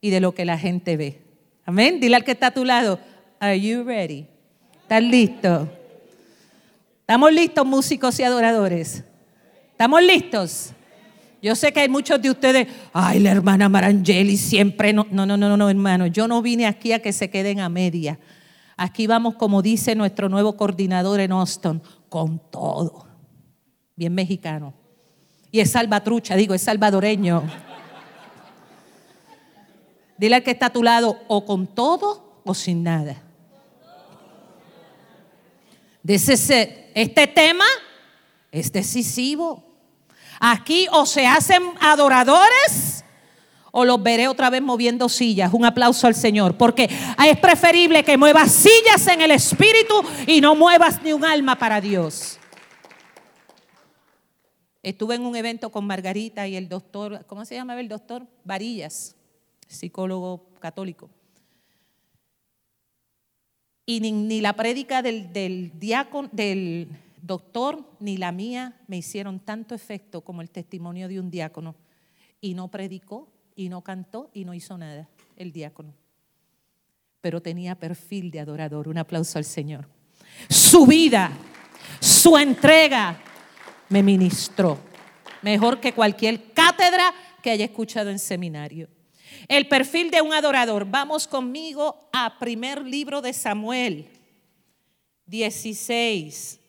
[0.00, 1.20] y de lo que la gente ve.
[1.64, 1.98] Amén.
[1.98, 3.00] Dile al que está a tu lado,
[3.40, 4.28] are you ready?
[4.82, 5.68] ¿Estás listo?
[7.00, 9.02] ¿Estamos listos, músicos y adoradores?
[9.72, 10.75] ¿Estamos listos?
[11.42, 15.06] Yo sé que hay muchos de ustedes, ay, la hermana Marangeli siempre no.
[15.10, 16.06] No, no, no, no, hermano.
[16.06, 18.18] Yo no vine aquí a que se queden a media.
[18.76, 23.06] Aquí vamos, como dice nuestro nuevo coordinador en Austin, con todo.
[23.94, 24.74] Bien mexicano.
[25.50, 27.42] Y es salvatrucha, digo, es salvadoreño.
[30.18, 33.22] Dile al que está a tu lado, o con todo o sin nada.
[36.06, 37.64] Este tema
[38.50, 39.65] es decisivo.
[40.40, 43.04] Aquí o se hacen adoradores
[43.70, 45.52] o los veré otra vez moviendo sillas.
[45.52, 46.88] Un aplauso al Señor, porque
[47.26, 51.80] es preferible que muevas sillas en el Espíritu y no muevas ni un alma para
[51.80, 52.38] Dios.
[54.82, 58.26] Estuve en un evento con Margarita y el doctor, ¿cómo se llama el doctor?
[58.44, 59.16] Varillas
[59.68, 61.10] psicólogo católico.
[63.84, 65.72] Y ni, la prédica del, del,
[66.32, 66.88] del
[67.26, 71.74] doctor ni la mía me hicieron tanto efecto como el testimonio de un diácono.
[72.40, 75.94] Y no predicó, y no cantó y no hizo nada el diácono.
[77.20, 78.86] Pero tenía perfil de adorador.
[78.86, 79.88] Un aplauso al Señor.
[80.48, 81.32] Su vida,
[81.98, 83.18] su entrega
[83.88, 84.78] me ministró.
[85.42, 87.12] Mejor que cualquier cátedra
[87.42, 88.88] que haya escuchado en seminario.
[89.48, 90.84] El perfil de un adorador.
[90.84, 94.08] Vamos conmigo a primer libro de Samuel
[95.26, 96.60] 16.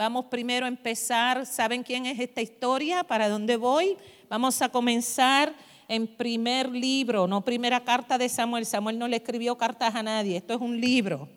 [0.00, 1.44] Vamos primero a empezar.
[1.44, 3.04] ¿Saben quién es esta historia?
[3.04, 3.98] ¿Para dónde voy?
[4.30, 5.54] Vamos a comenzar
[5.88, 8.64] en primer libro, no primera carta de Samuel.
[8.64, 10.38] Samuel no le escribió cartas a nadie.
[10.38, 11.28] Esto es un libro.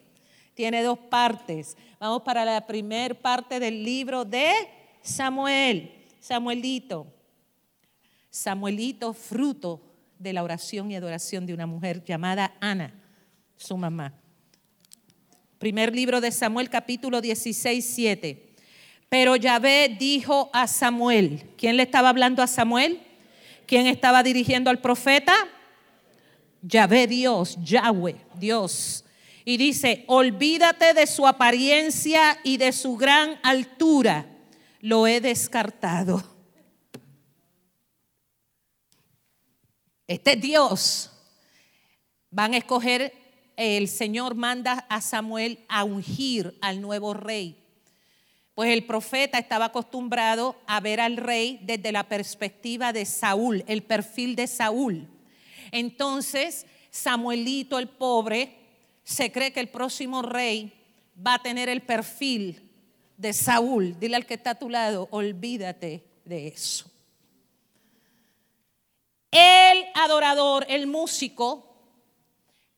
[0.54, 1.76] Tiene dos partes.
[2.00, 4.54] Vamos para la primera parte del libro de
[5.02, 5.92] Samuel.
[6.22, 7.06] Samuelito.
[8.30, 9.82] Samuelito, fruto
[10.18, 12.94] de la oración y adoración de una mujer llamada Ana,
[13.58, 14.14] su mamá.
[15.60, 18.53] Primer libro de Samuel, capítulo 16, 7.
[19.14, 23.00] Pero Yahvé dijo a Samuel, ¿quién le estaba hablando a Samuel?
[23.68, 25.36] ¿Quién estaba dirigiendo al profeta?
[26.64, 29.06] Yahvé Dios, Yahweh, Dios.
[29.46, 34.26] Y dice, olvídate de su apariencia y de su gran altura.
[34.80, 36.24] Lo he descartado.
[40.08, 41.12] Este es Dios.
[42.32, 43.14] Van a escoger,
[43.58, 47.63] el Señor manda a Samuel a ungir al nuevo rey.
[48.56, 53.82] Pues el profeta estaba acostumbrado a ver al rey desde la perspectiva de Saúl, el
[53.82, 55.08] perfil de Saúl.
[55.72, 58.56] Entonces, Samuelito el pobre
[59.04, 60.72] se cree que el próximo rey
[61.16, 62.70] va a tener el perfil
[63.18, 64.00] de Saúl.
[64.00, 66.86] Dile al que está a tu lado, olvídate de eso.
[69.32, 71.76] El adorador, el músico,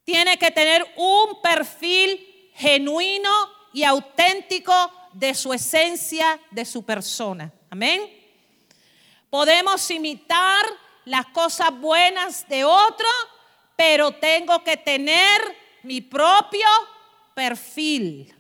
[0.05, 3.29] tiene que tener un perfil genuino
[3.73, 4.73] y auténtico
[5.15, 7.51] de su esencia, de su persona.
[7.69, 8.01] Amén.
[9.30, 10.65] Podemos imitar
[11.06, 13.08] las cosas buenas de otro,
[13.78, 15.39] pero tengo que tener
[15.84, 16.67] mi propio
[17.34, 18.36] perfil.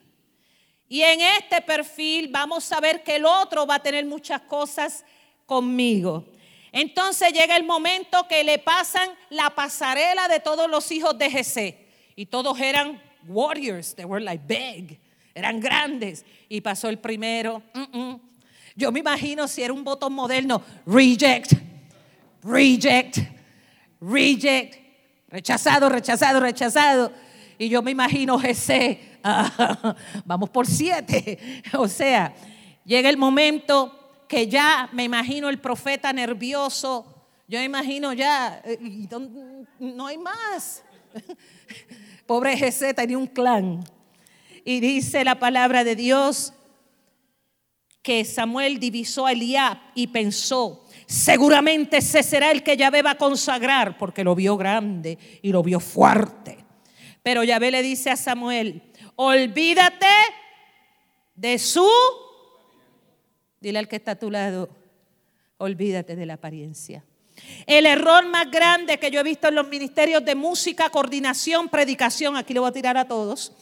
[0.89, 5.05] Y en este perfil vamos a ver que el otro va a tener muchas cosas
[5.45, 6.25] conmigo.
[6.73, 11.87] Entonces llega el momento que le pasan la pasarela de todos los hijos de Jesé.
[12.17, 14.99] Y todos eran warriors, they were like big,
[15.35, 16.25] eran grandes.
[16.49, 17.61] Y pasó el primero.
[18.75, 21.53] Yo me imagino si era un botón moderno, reject,
[22.43, 23.19] reject,
[24.01, 24.75] reject,
[25.29, 27.11] rechazado, rechazado, rechazado.
[27.57, 29.19] Y yo me imagino Jesé,
[30.25, 31.63] vamos por siete.
[31.77, 32.33] O sea,
[32.83, 37.05] llega el momento que ya me imagino el profeta nervioso,
[37.47, 38.79] yo me imagino ya, eh,
[39.79, 40.83] no hay más.
[42.25, 43.83] Pobre Jesé tenía un clan.
[44.65, 46.53] Y dice la palabra de Dios
[48.01, 53.17] que Samuel divisó a Eliab y pensó, seguramente ese será el que Yahvé va a
[53.17, 56.65] consagrar, porque lo vio grande y lo vio fuerte.
[57.23, 58.83] Pero Yahvé le dice a Samuel,
[59.15, 60.05] olvídate
[61.35, 61.87] de su
[63.65, 64.69] Dile al que está a tu lado,
[65.57, 67.03] olvídate de la apariencia.
[67.65, 72.37] El error más grande que yo he visto en los ministerios de música, coordinación, predicación,
[72.37, 73.53] aquí lo voy a tirar a todos,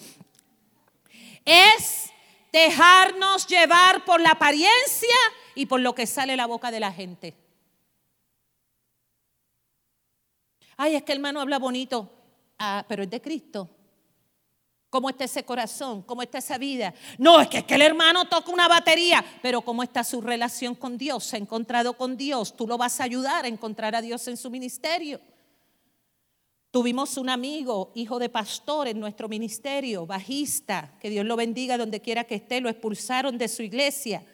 [1.45, 2.11] es
[2.51, 5.17] dejarnos llevar por la apariencia
[5.55, 7.35] y por lo que sale la boca de la gente.
[10.77, 12.11] Ay, es que el hermano habla bonito,
[12.59, 13.69] ah, pero es de Cristo.
[14.89, 16.03] ¿Cómo está ese corazón?
[16.03, 16.93] ¿Cómo está esa vida?
[17.17, 20.75] No, es que, es que el hermano toca una batería, pero ¿cómo está su relación
[20.75, 21.23] con Dios?
[21.23, 22.55] ¿Se ha encontrado con Dios?
[22.55, 25.19] Tú lo vas a ayudar a encontrar a Dios en su ministerio.
[26.73, 32.01] Tuvimos un amigo, hijo de pastor en nuestro ministerio, bajista, que Dios lo bendiga donde
[32.01, 34.25] quiera que esté, lo expulsaron de su iglesia.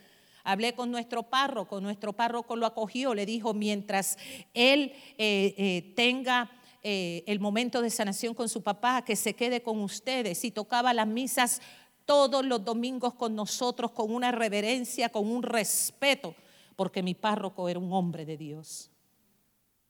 [0.45, 4.17] Hablé con nuestro párroco, nuestro párroco lo acogió, le dijo, mientras
[4.53, 6.49] él eh, eh, tenga
[6.81, 10.45] eh, el momento de sanación con su papá, que se quede con ustedes.
[10.45, 11.61] Y tocaba las misas
[12.05, 16.33] todos los domingos con nosotros, con una reverencia, con un respeto,
[16.77, 18.91] porque mi párroco era un hombre de Dios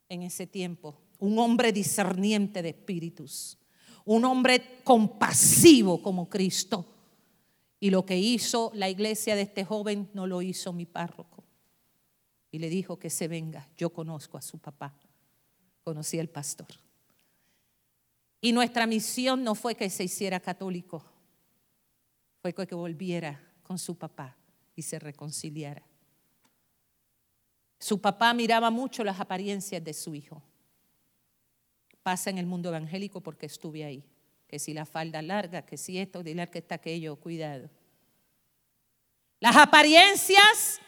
[0.09, 3.58] en ese tiempo, un hombre discerniente de espíritus,
[4.05, 6.86] un hombre compasivo como Cristo.
[7.79, 11.43] Y lo que hizo la iglesia de este joven no lo hizo mi párroco.
[12.51, 14.95] Y le dijo que se venga, yo conozco a su papá
[15.89, 16.67] conocí al pastor.
[18.41, 21.03] Y nuestra misión no fue que se hiciera católico,
[22.43, 24.38] fue que volviera con su papá
[24.75, 25.84] y se reconciliara.
[27.79, 30.43] Su papá miraba mucho las apariencias de su hijo.
[32.10, 34.04] Pasa en el mundo evangélico porque estuve ahí.
[34.48, 37.69] Que si la falda larga, que si esto, dile que está aquello, cuidado.
[39.39, 40.80] Las apariencias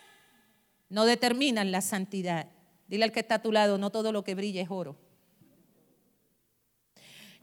[0.90, 2.48] no determinan la santidad
[2.88, 4.98] Dile al que está a tu lado, no todo lo que brilla es oro.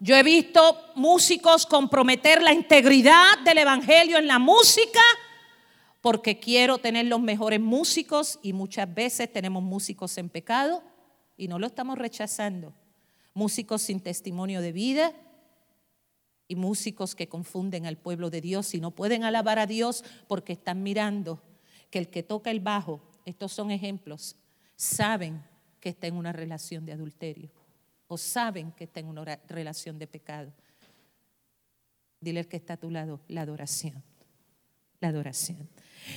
[0.01, 5.01] Yo he visto músicos comprometer la integridad del Evangelio en la música
[6.01, 10.83] porque quiero tener los mejores músicos y muchas veces tenemos músicos en pecado
[11.37, 12.75] y no lo estamos rechazando.
[13.35, 15.13] Músicos sin testimonio de vida
[16.49, 20.55] y músicos que confunden al pueblo de Dios y no pueden alabar a Dios porque
[20.55, 21.43] están mirando
[21.91, 24.37] que el que toca el bajo, estos son ejemplos,
[24.75, 25.45] saben
[25.81, 27.51] que está en una relación de adulterio
[28.09, 30.53] o saben que está en una relación de pecado.
[32.21, 34.03] Dile al que está a tu lado, la adoración,
[35.01, 35.69] la adoración.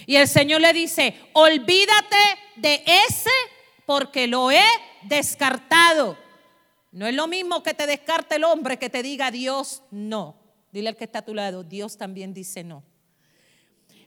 [0.06, 2.16] Y el Señor le dice, olvídate
[2.56, 3.30] de ese
[3.86, 4.66] porque lo he
[5.04, 6.18] descartado.
[6.92, 10.36] No es lo mismo que te descarte el hombre que te diga Dios no.
[10.72, 12.84] Dile al que está a tu lado, Dios también dice no.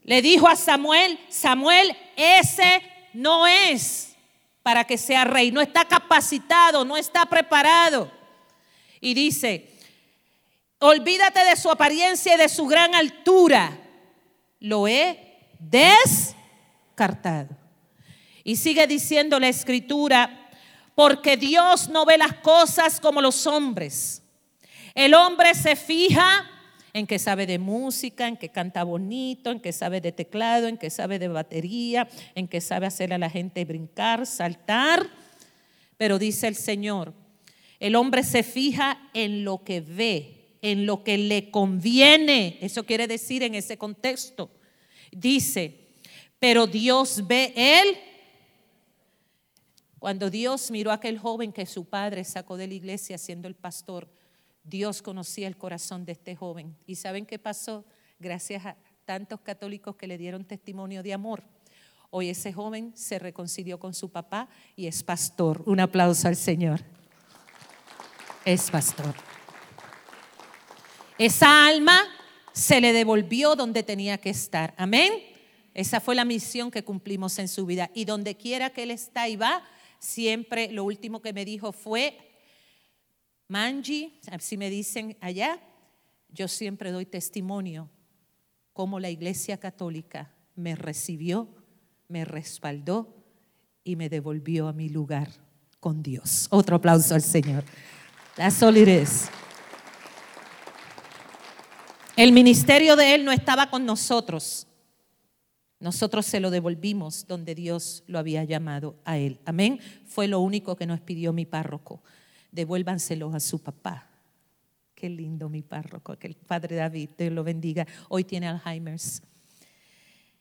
[0.02, 2.82] Le dijo a Samuel, Samuel, ese
[3.14, 4.14] no es
[4.62, 8.10] para que sea rey, no está capacitado, no está preparado.
[9.00, 9.70] Y dice,
[10.78, 13.78] olvídate de su apariencia y de su gran altura.
[14.60, 17.56] Lo he descartado.
[18.42, 20.43] Y sigue diciendo la escritura,
[20.94, 24.22] porque Dios no ve las cosas como los hombres.
[24.94, 26.48] El hombre se fija
[26.92, 30.78] en que sabe de música, en que canta bonito, en que sabe de teclado, en
[30.78, 35.04] que sabe de batería, en que sabe hacer a la gente brincar, saltar.
[35.96, 37.12] Pero dice el Señor,
[37.80, 42.58] el hombre se fija en lo que ve, en lo que le conviene.
[42.60, 44.48] Eso quiere decir en ese contexto.
[45.10, 45.88] Dice,
[46.38, 47.98] pero Dios ve él.
[50.04, 53.54] Cuando Dios miró a aquel joven que su padre sacó de la iglesia siendo el
[53.54, 54.06] pastor,
[54.62, 56.76] Dios conocía el corazón de este joven.
[56.86, 57.86] ¿Y saben qué pasó?
[58.18, 61.42] Gracias a tantos católicos que le dieron testimonio de amor.
[62.10, 65.62] Hoy ese joven se reconcilió con su papá y es pastor.
[65.64, 66.82] Un aplauso al Señor.
[68.44, 69.14] Es pastor.
[71.16, 72.02] Esa alma
[72.52, 74.74] se le devolvió donde tenía que estar.
[74.76, 75.14] Amén.
[75.72, 77.90] Esa fue la misión que cumplimos en su vida.
[77.94, 79.64] Y donde quiera que él está y va,
[79.98, 82.18] siempre lo último que me dijo fue,
[83.48, 85.60] Manji, así me dicen allá,
[86.28, 87.90] yo siempre doy testimonio
[88.72, 91.48] cómo la Iglesia Católica me recibió,
[92.08, 93.24] me respaldó
[93.84, 95.28] y me devolvió a mi lugar
[95.80, 96.48] con Dios.
[96.50, 97.64] Otro aplauso al Señor.
[98.36, 99.28] La solidez.
[102.16, 104.66] El ministerio de Él no estaba con nosotros.
[105.84, 109.38] Nosotros se lo devolvimos donde Dios lo había llamado a Él.
[109.44, 109.78] Amén.
[110.06, 112.02] Fue lo único que nos pidió mi párroco
[112.54, 114.08] devuélvanselo a su papá.
[114.94, 117.86] Qué lindo mi párroco, que el padre David, te lo bendiga.
[118.08, 119.22] Hoy tiene Alzheimer's.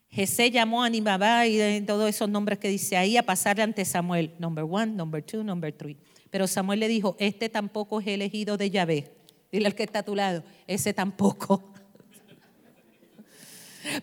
[0.10, 4.36] Jesé llamó a Nimabá y todos esos nombres que dice ahí a pasar ante Samuel.
[4.38, 5.98] Number one, number two, number three.
[6.30, 9.12] Pero Samuel le dijo, este tampoco es elegido de Yahvé.
[9.52, 11.73] Dile al que está a tu lado, ese tampoco.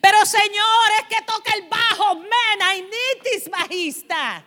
[0.01, 4.45] Pero Señor, es que toca el bajo, man, I need this bajista.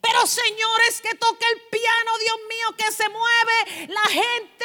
[0.00, 4.64] Pero señores, que toque el piano, Dios mío, que se mueve la gente.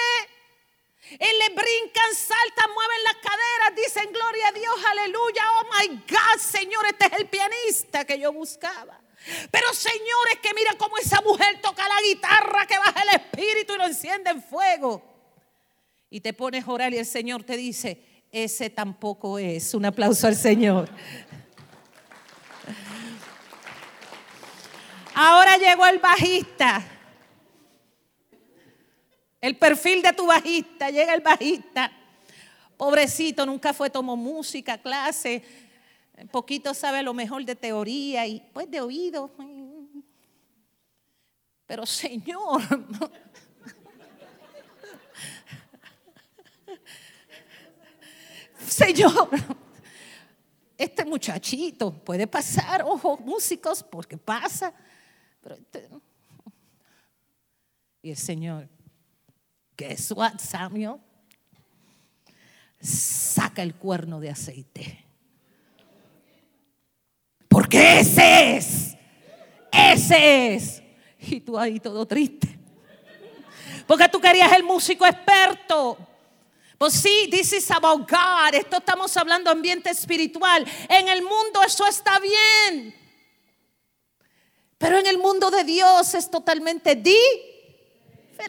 [1.12, 6.40] Y le brincan, saltan, mueven las caderas, dicen gloria a Dios, aleluya, oh my God,
[6.40, 9.02] Señor, este es el pianista que yo buscaba.
[9.50, 13.78] Pero señores, que mira cómo esa mujer toca la guitarra, que baja el espíritu y
[13.78, 15.04] lo enciende en fuego.
[16.12, 19.74] Y te pones a orar y el Señor te dice, ese tampoco es.
[19.74, 20.90] Un aplauso al Señor.
[25.14, 26.82] Ahora llegó el bajista.
[29.42, 31.92] El perfil de tu bajista, llega el bajista.
[32.78, 35.44] Pobrecito, nunca fue, tomó música, clase,
[36.32, 39.32] poquito sabe lo mejor de teoría y pues de oído.
[41.66, 42.62] Pero Señor,
[48.68, 49.30] Señor,
[50.78, 54.74] este muchachito puede pasar, ojo, músicos, porque pasa.
[55.44, 55.90] Este,
[58.02, 58.70] y el Señor,
[59.78, 60.96] guess what, Samuel?
[62.82, 65.06] Saca el cuerno de aceite.
[67.50, 68.98] Porque ese es,
[69.72, 70.84] ese es.
[71.20, 72.58] Y tú ahí todo triste.
[73.86, 75.98] Porque tú querías el músico experto.
[76.80, 78.54] Pues sí, this is about God.
[78.54, 80.66] Esto estamos hablando ambiente espiritual.
[80.88, 82.96] En el mundo eso está bien.
[84.78, 88.44] Pero en el mundo de Dios es totalmente diferente.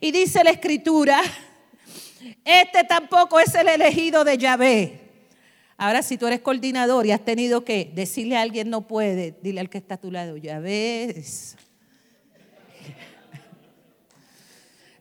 [0.00, 1.22] Y dice la escritura,
[2.44, 5.00] este tampoco es el elegido de Yahvé.
[5.76, 9.60] Ahora, si tú eres coordinador y has tenido que decirle a alguien no puede, dile
[9.60, 11.54] al que está a tu lado, ya ves.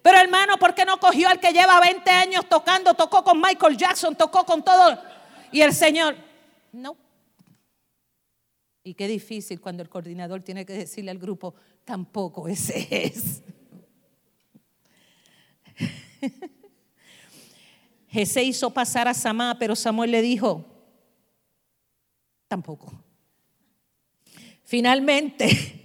[0.04, 2.94] Pero hermano, ¿por qué no cogió al que lleva 20 años tocando?
[2.94, 5.02] Tocó con Michael Jackson, tocó con todo.
[5.50, 6.18] Y el Señor,
[6.74, 6.98] no.
[8.84, 13.42] Y qué difícil cuando el coordinador tiene que decirle al grupo, tampoco ese es.
[18.10, 20.66] Jesé hizo pasar a Samá, pero Samuel le dijo,
[22.50, 22.92] tampoco.
[24.66, 25.83] Finalmente,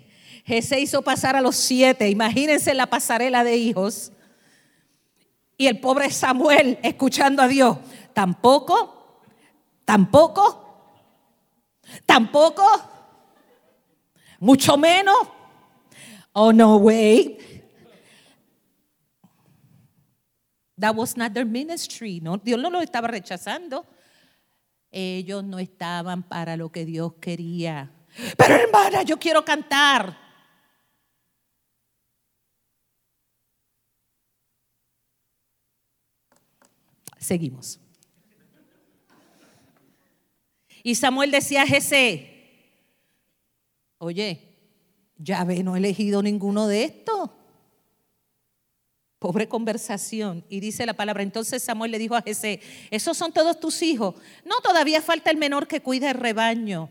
[0.49, 4.13] Jesé hizo pasar a los siete, imagínense la pasarela de hijos.
[5.59, 7.77] Y el pobre Samuel escuchando a Dios,
[8.15, 9.21] tampoco,
[9.85, 11.05] tampoco,
[12.07, 12.65] tampoco,
[14.41, 15.19] mucho menos.
[16.33, 17.37] Oh, no, way.
[20.79, 22.21] That was not their ministry.
[22.23, 23.85] No, Dios no lo estaba rechazando.
[24.91, 27.91] Ellos no estaban para lo que Dios quería.
[28.39, 30.28] Pero hermana, yo quiero cantar.
[37.29, 37.79] Seguimos.
[40.83, 42.27] Y Samuel decía a Jesse,
[43.99, 44.57] oye,
[45.19, 47.29] ya ve, no he elegido ninguno de estos.
[49.19, 50.43] Pobre conversación.
[50.49, 54.15] Y dice la palabra, entonces Samuel le dijo a Jesé, ¿esos son todos tus hijos?
[54.47, 56.89] No, todavía falta el menor que cuida el rebaño.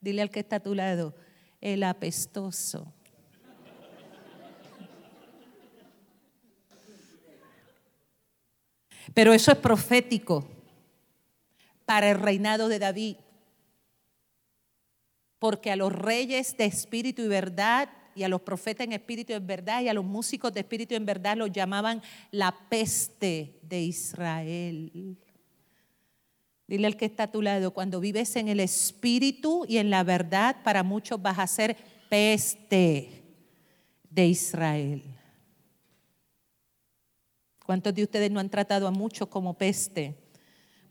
[0.00, 1.12] Dile al que está a tu lado,
[1.60, 2.94] el apestoso.
[9.14, 10.48] Pero eso es profético
[11.84, 13.16] para el reinado de David.
[15.38, 19.46] Porque a los reyes de espíritu y verdad y a los profetas en espíritu en
[19.46, 25.18] verdad y a los músicos de espíritu en verdad los llamaban la peste de Israel.
[26.66, 30.02] Dile al que está a tu lado, cuando vives en el espíritu y en la
[30.02, 31.76] verdad, para muchos vas a ser
[32.08, 33.22] peste
[34.10, 35.15] de Israel.
[37.66, 40.16] ¿Cuántos de ustedes no han tratado a muchos como peste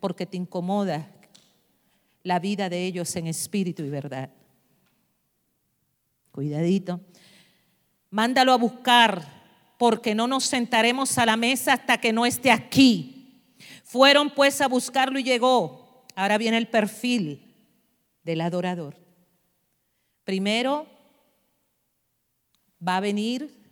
[0.01, 1.09] porque te incomoda
[2.21, 4.29] la vida de ellos en espíritu y verdad?
[6.33, 6.99] Cuidadito.
[8.09, 9.25] Mándalo a buscar,
[9.77, 13.41] porque no nos sentaremos a la mesa hasta que no esté aquí.
[13.85, 16.03] Fueron pues a buscarlo y llegó.
[16.13, 17.55] Ahora viene el perfil
[18.21, 18.97] del adorador.
[20.25, 20.87] Primero,
[22.85, 23.63] va a venir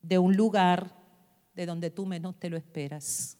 [0.00, 0.97] de un lugar
[1.58, 3.36] de donde tú menos te lo esperas.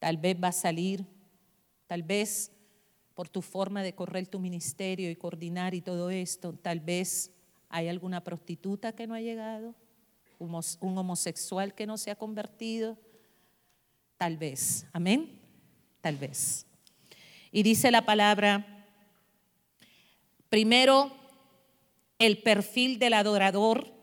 [0.00, 1.06] Tal vez va a salir,
[1.86, 2.50] tal vez
[3.14, 7.30] por tu forma de correr tu ministerio y coordinar y todo esto, tal vez
[7.68, 9.76] hay alguna prostituta que no ha llegado,
[10.40, 12.98] un homosexual que no se ha convertido,
[14.16, 15.40] tal vez, amén,
[16.00, 16.66] tal vez.
[17.52, 18.88] Y dice la palabra,
[20.48, 21.12] primero,
[22.18, 23.99] el perfil del adorador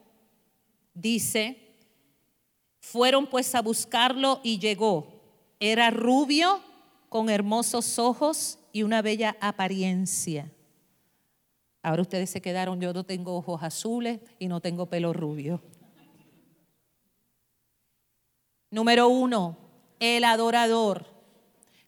[0.98, 1.76] dice,
[2.80, 5.08] fueron pues a buscarlo y llegó.
[5.60, 6.62] Era rubio,
[7.10, 10.52] con hermosos ojos y una bella apariencia.
[11.82, 15.62] Ahora ustedes se quedaron, yo no tengo ojos azules y no tengo pelo rubio.
[18.70, 19.58] Número uno,
[20.00, 21.06] el adorador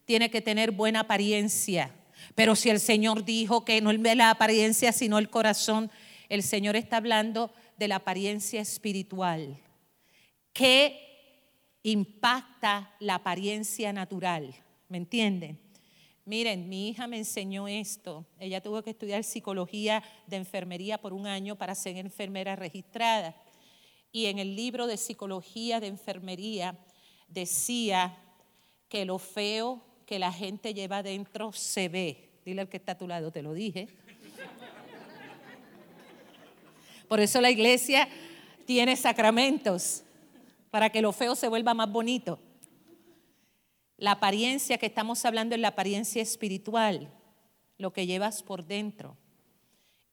[0.05, 1.93] tiene que tener buena apariencia.
[2.35, 5.91] Pero si el Señor dijo que no ve la apariencia, sino el corazón,
[6.29, 9.57] el Señor está hablando de la apariencia espiritual.
[10.51, 10.99] ¿Qué
[11.81, 14.53] impacta la apariencia natural?
[14.89, 15.57] ¿Me entienden?
[16.25, 18.25] Miren, mi hija me enseñó esto.
[18.37, 23.33] Ella tuvo que estudiar psicología de enfermería por un año para ser enfermera registrada.
[24.11, 26.77] Y en el libro de psicología de enfermería
[27.29, 28.17] decía
[28.89, 32.41] que lo feo que la gente lleva adentro se ve.
[32.43, 33.87] Dile al que está a tu lado, te lo dije.
[37.09, 38.07] Por eso la iglesia
[38.65, 40.03] tiene sacramentos,
[40.69, 42.39] para que lo feo se vuelva más bonito.
[43.97, 47.11] La apariencia que estamos hablando es la apariencia espiritual,
[47.79, 49.17] lo que llevas por dentro.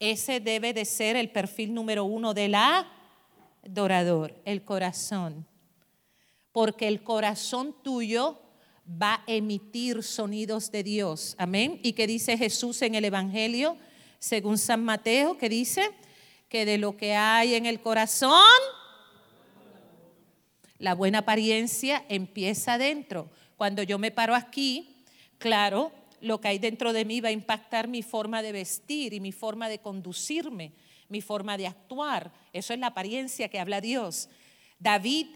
[0.01, 5.47] Ese debe de ser el perfil número uno del adorador, el corazón.
[6.51, 8.41] Porque el corazón tuyo
[8.91, 11.35] va a emitir sonidos de Dios.
[11.37, 11.79] Amén.
[11.83, 13.77] ¿Y qué dice Jesús en el Evangelio?
[14.19, 15.91] Según San Mateo, que dice
[16.49, 18.33] que de lo que hay en el corazón,
[20.79, 23.31] la buena apariencia empieza dentro.
[23.57, 25.05] Cuando yo me paro aquí,
[25.39, 29.21] claro, lo que hay dentro de mí va a impactar mi forma de vestir y
[29.21, 30.73] mi forma de conducirme,
[31.09, 32.33] mi forma de actuar.
[32.53, 34.29] Eso es la apariencia que habla Dios.
[34.79, 35.29] David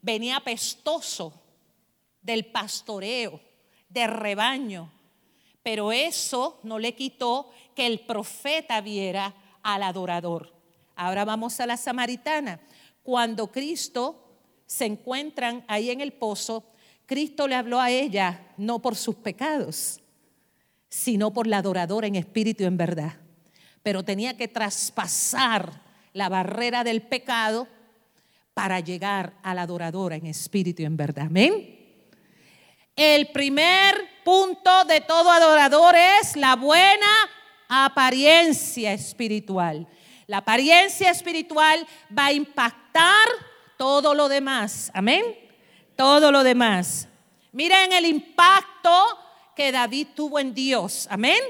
[0.00, 1.32] venía pestoso
[2.22, 3.40] del pastoreo.
[3.88, 4.92] de rebaño.
[5.62, 9.34] Pero eso no le quitó que el profeta viera
[9.74, 10.54] al adorador.
[10.96, 12.58] Ahora vamos a la samaritana.
[13.02, 16.64] Cuando Cristo se encuentran ahí en el pozo,
[17.04, 20.00] Cristo le habló a ella no por sus pecados,
[20.88, 23.14] sino por la adoradora en espíritu y en verdad.
[23.82, 25.82] Pero tenía que traspasar
[26.14, 27.68] la barrera del pecado
[28.54, 31.26] para llegar a la adoradora en espíritu y en verdad.
[31.26, 31.76] Amén.
[32.96, 33.94] El primer
[34.24, 37.06] punto de todo adorador es la buena
[37.68, 39.86] apariencia espiritual.
[40.26, 43.28] La apariencia espiritual va a impactar
[43.76, 44.90] todo lo demás.
[44.94, 45.24] Amén.
[45.96, 47.08] Todo lo demás.
[47.52, 48.90] Miren el impacto
[49.56, 51.06] que David tuvo en Dios.
[51.10, 51.40] Amén.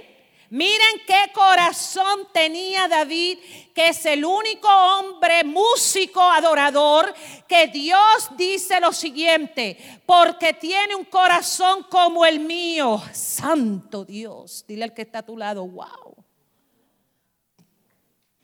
[0.51, 3.39] Miren qué corazón tenía David,
[3.75, 7.15] que es el único hombre músico adorador,
[7.47, 13.03] que Dios dice lo siguiente, porque tiene un corazón como el mío.
[13.13, 16.17] Santo Dios, dile al que está a tu lado, wow.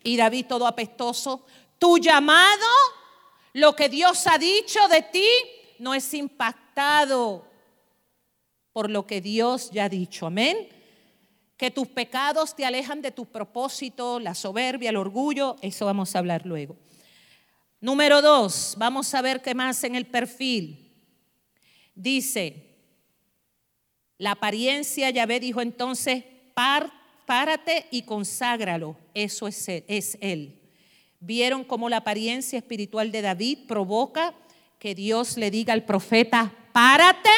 [0.02, 1.46] Y David todo apestoso,
[1.78, 2.66] tu llamado,
[3.55, 5.28] lo que Dios ha dicho de ti,
[5.78, 7.46] no es impactado
[8.74, 10.26] por lo que Dios ya ha dicho.
[10.26, 10.84] Amén
[11.57, 16.18] que tus pecados te alejan de tu propósito, la soberbia, el orgullo, eso vamos a
[16.18, 16.76] hablar luego.
[17.80, 20.92] Número dos, vamos a ver qué más en el perfil.
[21.94, 22.78] Dice,
[24.18, 26.24] la apariencia, Yahvé dijo entonces,
[26.55, 30.61] párate y conságralo, eso es él, es él.
[31.20, 34.34] Vieron cómo la apariencia espiritual de David provoca
[34.78, 37.30] que Dios le diga al profeta, párate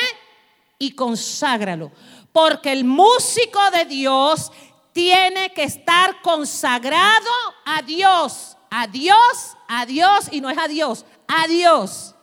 [0.78, 1.90] y conságralo
[2.36, 4.52] porque el músico de Dios
[4.92, 7.30] tiene que estar consagrado
[7.64, 12.14] a Dios, a Dios, a Dios, y no es a Dios, a Dios.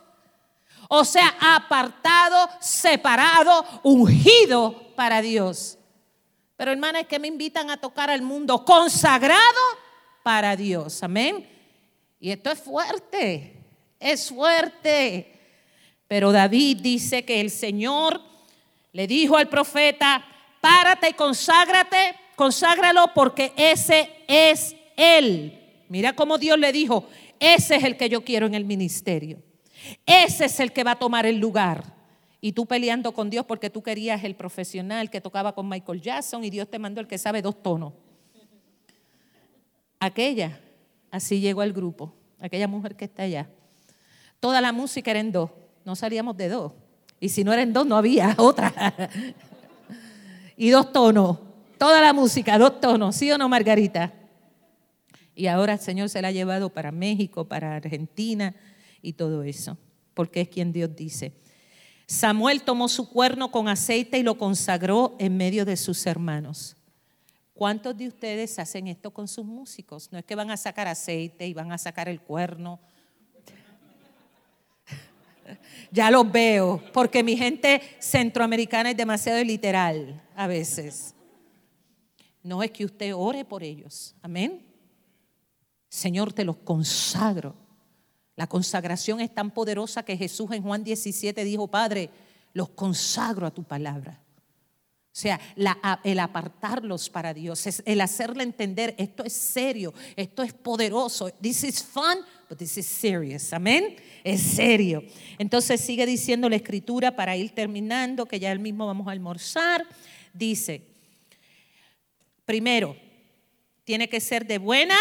[0.88, 5.80] O sea, apartado, separado, ungido para Dios.
[6.58, 9.62] Pero hermana, es que me invitan a tocar al mundo consagrado
[10.22, 11.01] para Dios.
[11.01, 11.49] Amén.
[12.20, 13.58] Y esto es fuerte,
[13.99, 15.39] es fuerte.
[16.08, 18.33] Pero David dice que el Señor
[18.94, 20.24] le dijo al profeta,
[20.62, 25.60] párate y conságrate, conságralo porque ese es Él.
[25.89, 27.08] Mira cómo Dios le dijo,
[27.39, 29.41] ese es el que yo quiero en el ministerio.
[30.06, 31.84] Ese es el que va a tomar el lugar.
[32.39, 36.44] Y tú peleando con Dios porque tú querías el profesional que tocaba con Michael Jackson
[36.44, 37.94] y Dios te mandó el que sabe dos tonos.
[40.00, 40.60] Aquella,
[41.10, 43.50] así llegó al grupo, aquella mujer que está allá.
[44.39, 45.50] Toda la música era en dos,
[45.86, 46.74] no salíamos de dos.
[47.20, 48.93] Y si no eran dos, no había otra.
[50.57, 51.39] y dos tonos.
[51.78, 53.16] Toda la música, dos tonos.
[53.16, 54.14] ¿Sí o no, Margarita?
[55.36, 58.55] Y ahora el Señor se la ha llevado para México, para Argentina
[59.01, 59.78] y todo eso.
[60.14, 61.34] Porque es quien Dios dice.
[62.05, 66.76] Samuel tomó su cuerno con aceite y lo consagró en medio de sus hermanos.
[67.53, 70.11] ¿Cuántos de ustedes hacen esto con sus músicos?
[70.11, 72.80] No es que van a sacar aceite y van a sacar el cuerno
[75.91, 81.14] ya los veo, porque mi gente centroamericana es demasiado literal a veces.
[82.41, 84.16] No es que usted ore por ellos.
[84.22, 84.66] Amén.
[85.89, 87.56] Señor, te los consagro.
[88.36, 92.10] La consagración es tan poderosa que Jesús en Juan 17 dijo, Padre,
[92.54, 94.23] los consagro a tu palabra.
[95.14, 95.39] O sea,
[96.03, 101.30] el apartarlos para Dios, el hacerle entender, esto es serio, esto es poderoso.
[101.30, 102.18] This is fun,
[102.49, 103.53] but this is serious.
[103.53, 103.95] Amén.
[104.24, 105.03] Es serio.
[105.38, 109.86] Entonces sigue diciendo la escritura para ir terminando, que ya el mismo vamos a almorzar.
[110.34, 110.82] Dice,
[112.43, 112.97] primero,
[113.84, 114.97] tiene que ser de buena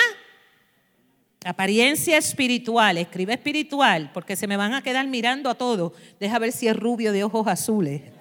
[1.43, 2.99] apariencia espiritual.
[2.99, 5.95] Escribe espiritual, porque se me van a quedar mirando a todos.
[6.21, 8.12] Deja ver si es rubio de ojos azules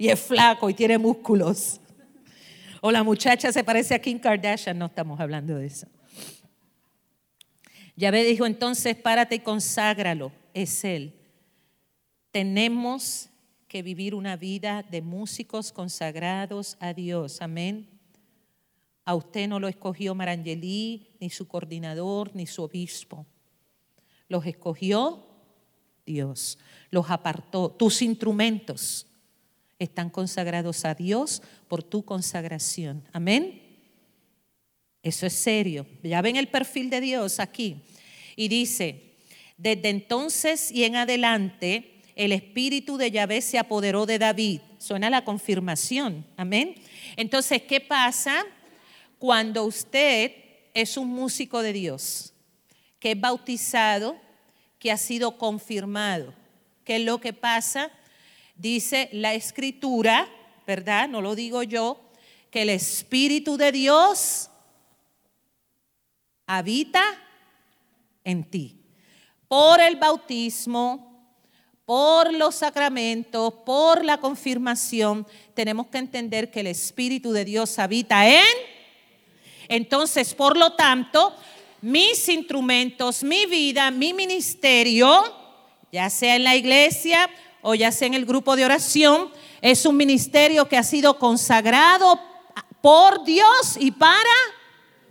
[0.00, 1.78] y es flaco y tiene músculos.
[2.80, 5.86] O la muchacha se parece a Kim Kardashian, no estamos hablando de eso.
[7.96, 11.20] Yahvé dijo entonces, párate y conságralo, es Él.
[12.30, 13.28] Tenemos
[13.68, 17.86] que vivir una vida de músicos consagrados a Dios, amén.
[19.04, 23.26] A usted no lo escogió Marangeli, ni su coordinador, ni su obispo.
[24.28, 25.26] Los escogió
[26.06, 26.58] Dios,
[26.90, 29.08] los apartó, tus instrumentos
[29.80, 33.02] están consagrados a Dios por tu consagración.
[33.12, 33.62] Amén.
[35.02, 35.86] Eso es serio.
[36.02, 37.82] Ya ven el perfil de Dios aquí.
[38.36, 39.16] Y dice,
[39.56, 44.60] desde entonces y en adelante, el espíritu de Yahvé se apoderó de David.
[44.78, 46.26] Suena la confirmación.
[46.36, 46.74] Amén.
[47.16, 48.44] Entonces, ¿qué pasa
[49.18, 50.32] cuando usted
[50.74, 52.34] es un músico de Dios,
[52.98, 54.16] que es bautizado,
[54.78, 56.34] que ha sido confirmado?
[56.84, 57.90] ¿Qué es lo que pasa?
[58.60, 60.28] Dice la escritura,
[60.66, 61.08] ¿verdad?
[61.08, 62.00] No lo digo yo,
[62.50, 64.50] que el Espíritu de Dios
[66.46, 67.02] habita
[68.24, 68.76] en ti.
[69.48, 71.34] Por el bautismo,
[71.84, 78.28] por los sacramentos, por la confirmación, tenemos que entender que el Espíritu de Dios habita
[78.28, 78.44] en.
[79.68, 81.34] Entonces, por lo tanto,
[81.80, 85.36] mis instrumentos, mi vida, mi ministerio,
[85.90, 87.30] ya sea en la iglesia
[87.62, 89.28] o ya sea en el grupo de oración,
[89.60, 92.18] es un ministerio que ha sido consagrado
[92.80, 94.30] por Dios y para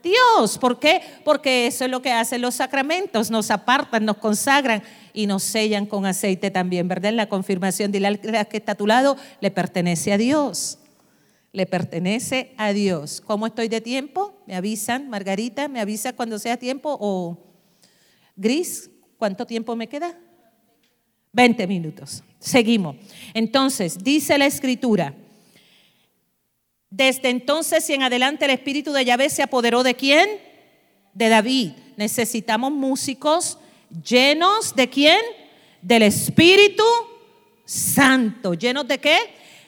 [0.01, 0.57] Dios.
[0.57, 1.01] ¿Por qué?
[1.23, 4.83] Porque eso es lo que hacen los sacramentos, nos apartan, nos consagran
[5.13, 7.13] y nos sellan con aceite también, ¿verdad?
[7.13, 10.79] La confirmación de la que está a tu lado le pertenece a Dios.
[11.51, 13.21] Le pertenece a Dios.
[13.25, 14.43] ¿Cómo estoy de tiempo?
[14.45, 17.37] Me avisan, Margarita, me avisa cuando sea tiempo o
[18.35, 20.17] Gris, ¿cuánto tiempo me queda?
[21.33, 22.23] 20 minutos.
[22.39, 22.95] Seguimos.
[23.33, 25.13] Entonces, dice la escritura,
[26.89, 30.27] desde entonces y en adelante el espíritu de Yahvé se apoderó de quién?
[31.13, 31.71] De David.
[31.97, 33.57] Necesitamos músicos
[34.03, 35.19] llenos de quién?
[35.81, 36.83] Del Espíritu
[37.65, 38.53] Santo.
[38.53, 39.17] ¿Llenos de qué?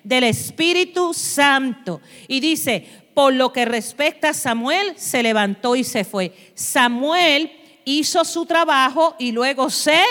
[0.03, 2.01] Del Espíritu Santo.
[2.27, 6.33] Y dice, por lo que respecta a Samuel, se levantó y se fue.
[6.55, 7.51] Samuel
[7.85, 10.01] hizo su trabajo y luego se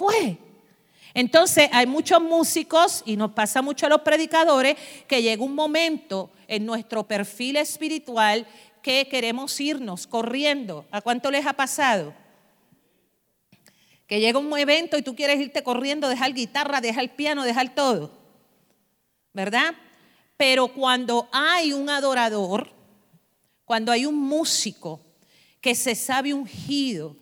[0.00, 0.38] fue.
[1.12, 4.76] Entonces hay muchos músicos y nos pasa mucho a los predicadores
[5.06, 8.46] que llega un momento en nuestro perfil espiritual
[8.82, 10.86] que queremos irnos corriendo.
[10.90, 12.14] ¿A cuánto les ha pasado?
[14.06, 18.10] Que llega un evento y tú quieres irte corriendo, dejar guitarra, dejar piano, dejar todo.
[19.34, 19.74] ¿Verdad?
[20.38, 22.72] Pero cuando hay un adorador,
[23.66, 25.02] cuando hay un músico
[25.60, 27.16] que se sabe ungido,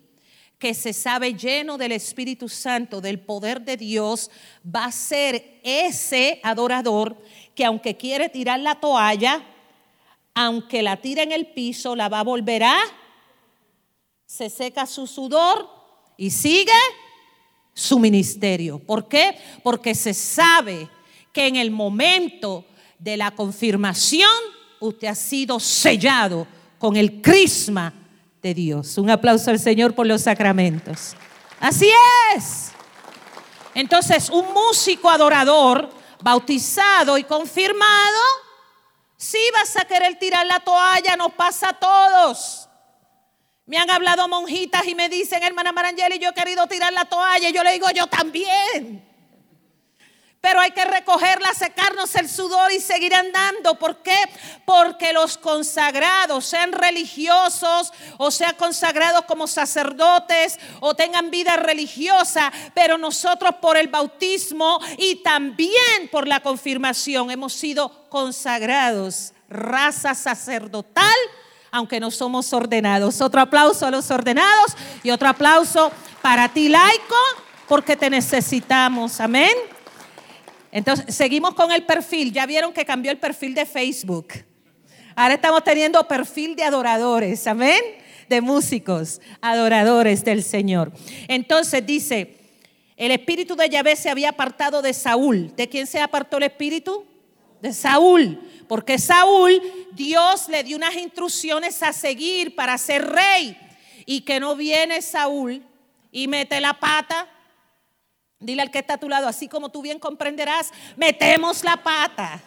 [0.59, 4.31] que se sabe lleno del Espíritu Santo, del poder de Dios,
[4.65, 7.17] va a ser ese adorador
[7.55, 9.45] que aunque quiere tirar la toalla,
[10.35, 12.77] aunque la tire en el piso, la va a volver a,
[14.27, 15.69] se seca su sudor
[16.17, 16.73] y sigue
[17.73, 18.81] su ministerio.
[18.81, 19.39] ¿Por qué?
[19.63, 20.89] Porque se sabe
[21.33, 22.65] que en el momento
[22.99, 24.29] de la confirmación
[24.81, 26.49] usted ha sido sellado
[26.79, 27.95] con el crisma
[28.43, 28.99] de Dios.
[28.99, 31.15] Un aplauso al Señor por los sacramentos.
[31.61, 31.91] Así
[32.35, 32.71] es.
[33.75, 35.91] Entonces, un músico adorador,
[36.23, 38.21] bautizado y confirmado,
[39.17, 42.69] si vas a querer tirar la toalla, nos pasa a todos.
[43.67, 47.51] Me han hablado monjitas y me dicen, hermana Marangeli, yo he querido tirar la toalla.
[47.51, 49.08] Y yo le digo, yo también.
[50.41, 53.75] Pero hay que recogerla, secarnos el sudor y seguir andando.
[53.75, 54.17] ¿Por qué?
[54.65, 62.97] Porque los consagrados, sean religiosos o sean consagrados como sacerdotes o tengan vida religiosa, pero
[62.97, 71.17] nosotros por el bautismo y también por la confirmación hemos sido consagrados, raza sacerdotal,
[71.73, 73.21] aunque no somos ordenados.
[73.21, 75.91] Otro aplauso a los ordenados y otro aplauso
[76.23, 77.17] para ti laico,
[77.67, 79.21] porque te necesitamos.
[79.21, 79.78] Amén.
[80.73, 82.33] Entonces, seguimos con el perfil.
[82.33, 84.33] Ya vieron que cambió el perfil de Facebook.
[85.17, 87.81] Ahora estamos teniendo perfil de adoradores, amén,
[88.29, 90.93] de músicos, adoradores del Señor.
[91.27, 92.37] Entonces dice,
[92.97, 95.55] el espíritu de Yahvé se había apartado de Saúl.
[95.57, 97.05] ¿De quién se apartó el espíritu?
[97.61, 98.41] De Saúl.
[98.69, 99.61] Porque Saúl,
[99.93, 103.57] Dios le dio unas instrucciones a seguir para ser rey.
[104.07, 105.63] Y que no viene Saúl
[106.13, 107.27] y mete la pata
[108.41, 112.41] Dile al que está a tu lado, así como tú bien comprenderás, metemos la pata.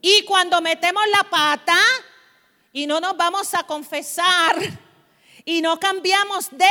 [0.00, 1.78] Y cuando metemos la pata
[2.72, 4.56] y no nos vamos a confesar
[5.44, 6.66] y no cambiamos de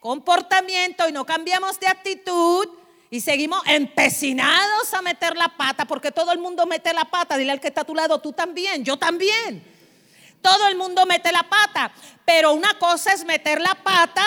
[0.00, 2.68] comportamiento y no cambiamos de actitud
[3.10, 7.52] y seguimos empecinados a meter la pata, porque todo el mundo mete la pata, dile
[7.52, 9.64] al que está a tu lado, tú también, yo también.
[10.42, 11.92] Todo el mundo mete la pata,
[12.24, 14.24] pero una cosa es meter la pata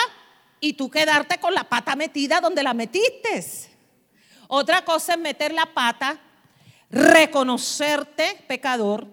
[0.61, 3.43] y tú quedarte con la pata metida donde la metiste.
[4.47, 6.21] Otra cosa es meter la pata,
[6.89, 9.07] reconocerte pecador,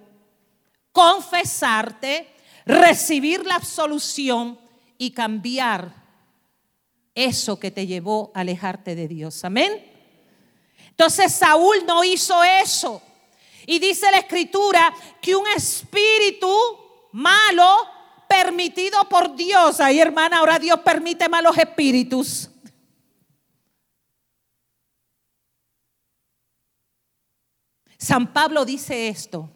[0.93, 2.29] confesarte,
[2.67, 4.61] recibir la absolución
[4.99, 5.95] y cambiar
[7.15, 9.43] eso que te llevó a alejarte de Dios.
[9.45, 9.91] Amén.
[10.91, 13.01] Entonces Saúl no hizo eso.
[13.67, 16.53] Y dice la escritura que un espíritu
[17.13, 17.98] malo
[18.29, 19.81] permitido por Dios.
[19.81, 22.51] Ahí, hermana, ahora Dios permite malos espíritus.
[27.97, 29.51] San Pablo dice esto.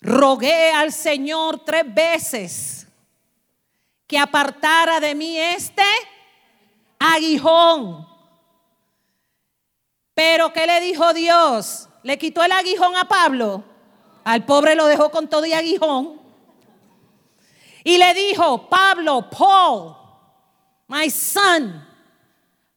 [0.00, 2.86] Rogué al Señor tres veces
[4.06, 5.82] que apartara de mí este
[6.98, 8.08] aguijón.
[10.14, 11.88] Pero ¿qué le dijo Dios?
[12.02, 13.62] ¿Le quitó el aguijón a Pablo?
[14.24, 16.20] Al pobre lo dejó con todo y aguijón.
[17.88, 19.96] Y le dijo, Pablo, Paul,
[20.88, 21.82] my son,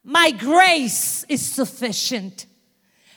[0.03, 2.45] my grace is sufficient.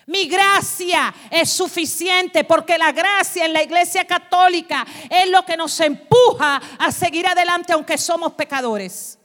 [0.04, 5.78] Mi gracia es suficiente porque la gracia en la iglesia católica es lo que nos
[5.78, 9.16] empuja a seguir adelante aunque somos pecadores.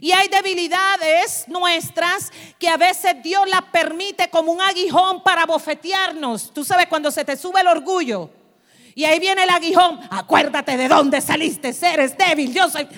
[0.00, 6.52] Y hay debilidades nuestras que a veces Dios las permite como un aguijón para bofetearnos.
[6.52, 8.41] Tú sabes cuando se te sube el orgullo
[8.94, 12.88] y ahí viene el aguijón, acuérdate de dónde saliste, eres débil, yo soy...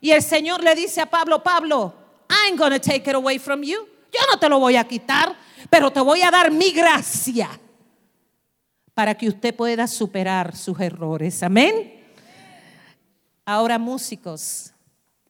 [0.00, 1.94] Y el Señor le dice a Pablo, Pablo,
[2.28, 3.88] I'm to take it away from you.
[4.12, 5.34] Yo no te lo voy a quitar
[5.70, 7.48] pero te voy a dar mi gracia
[8.94, 11.42] para que usted pueda superar sus errores.
[11.42, 12.02] Amén.
[13.44, 14.72] Ahora músicos,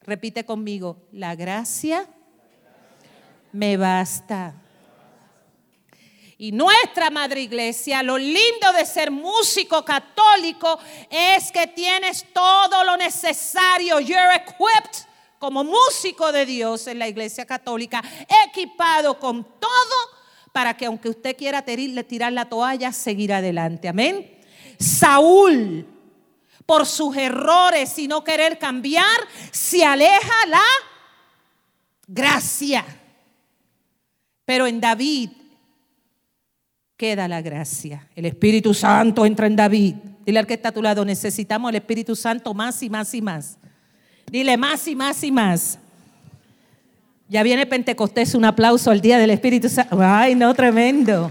[0.00, 2.08] repite conmigo, la gracia
[3.52, 4.54] me basta.
[6.38, 10.78] Y nuestra madre iglesia, lo lindo de ser músico católico
[11.08, 14.00] es que tienes todo lo necesario.
[14.00, 15.06] You're equipped
[15.38, 18.02] como músico de Dios en la iglesia católica,
[18.46, 20.16] equipado con todo
[20.52, 23.88] para que aunque usted quiera tirar la toalla, seguir adelante.
[23.88, 24.38] Amén.
[24.78, 25.86] Saúl,
[26.66, 29.20] por sus errores y no querer cambiar,
[29.50, 30.64] se aleja la
[32.06, 32.84] gracia.
[34.44, 35.30] Pero en David
[36.96, 38.08] queda la gracia.
[38.14, 39.94] El Espíritu Santo entra en David.
[40.24, 43.22] Dile al que está a tu lado, necesitamos el Espíritu Santo más y más y
[43.22, 43.58] más.
[44.30, 45.78] Dile más y más y más.
[47.28, 49.98] Ya viene Pentecostés, un aplauso al día del Espíritu Santo.
[50.00, 51.30] Ay, no, tremendo.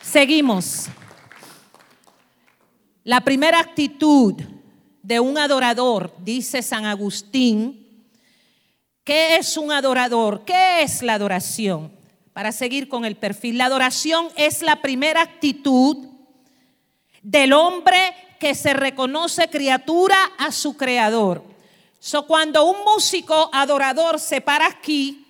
[0.00, 0.86] Seguimos.
[3.04, 4.34] La primera actitud
[5.02, 8.08] de un adorador, dice San Agustín,
[9.04, 10.44] ¿qué es un adorador?
[10.44, 11.92] ¿Qué es la adoración?
[12.36, 16.06] Para seguir con el perfil, la adoración es la primera actitud
[17.22, 17.96] del hombre
[18.38, 21.42] que se reconoce criatura a su creador.
[21.98, 25.26] So, cuando un músico adorador se para aquí,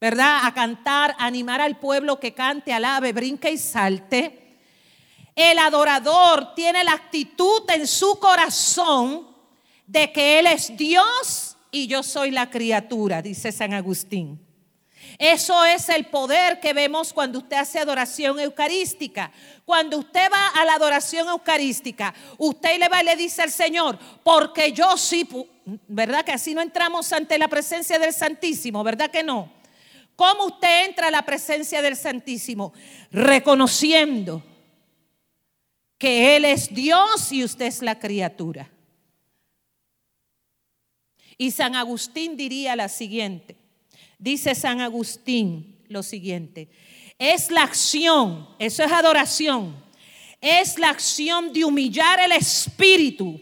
[0.00, 0.42] ¿verdad?
[0.44, 4.60] A cantar, a animar al pueblo que cante, alabe, brinque y salte.
[5.34, 9.26] El adorador tiene la actitud en su corazón
[9.88, 14.51] de que Él es Dios y yo soy la criatura, dice San Agustín.
[15.22, 19.30] Eso es el poder que vemos cuando usted hace adoración eucarística.
[19.64, 24.00] Cuando usted va a la adoración eucarística, usted le va y le dice al Señor,
[24.24, 25.24] porque yo sí,
[25.86, 28.82] ¿verdad que así no entramos ante la presencia del Santísimo?
[28.82, 29.52] ¿Verdad que no?
[30.16, 32.72] ¿Cómo usted entra a la presencia del Santísimo?
[33.12, 34.42] Reconociendo
[35.98, 38.72] que Él es Dios y usted es la criatura.
[41.38, 43.61] Y San Agustín diría la siguiente,
[44.22, 46.68] dice San Agustín lo siguiente,
[47.18, 49.76] es la acción, eso es adoración,
[50.40, 53.40] es la acción de humillar el espíritu,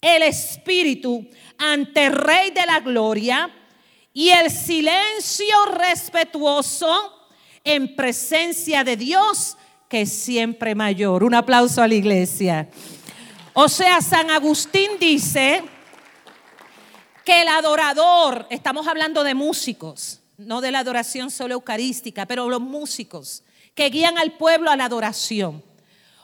[0.00, 1.28] el espíritu
[1.58, 3.50] ante el Rey de la Gloria
[4.12, 7.28] y el silencio respetuoso
[7.62, 9.56] en presencia de Dios
[9.88, 11.24] que es siempre mayor.
[11.24, 12.68] Un aplauso a la iglesia.
[13.52, 15.62] O sea, San Agustín dice,
[17.24, 22.60] que el adorador, estamos hablando de músicos, no de la adoración solo eucarística, pero los
[22.60, 23.42] músicos
[23.74, 25.62] que guían al pueblo a la adoración.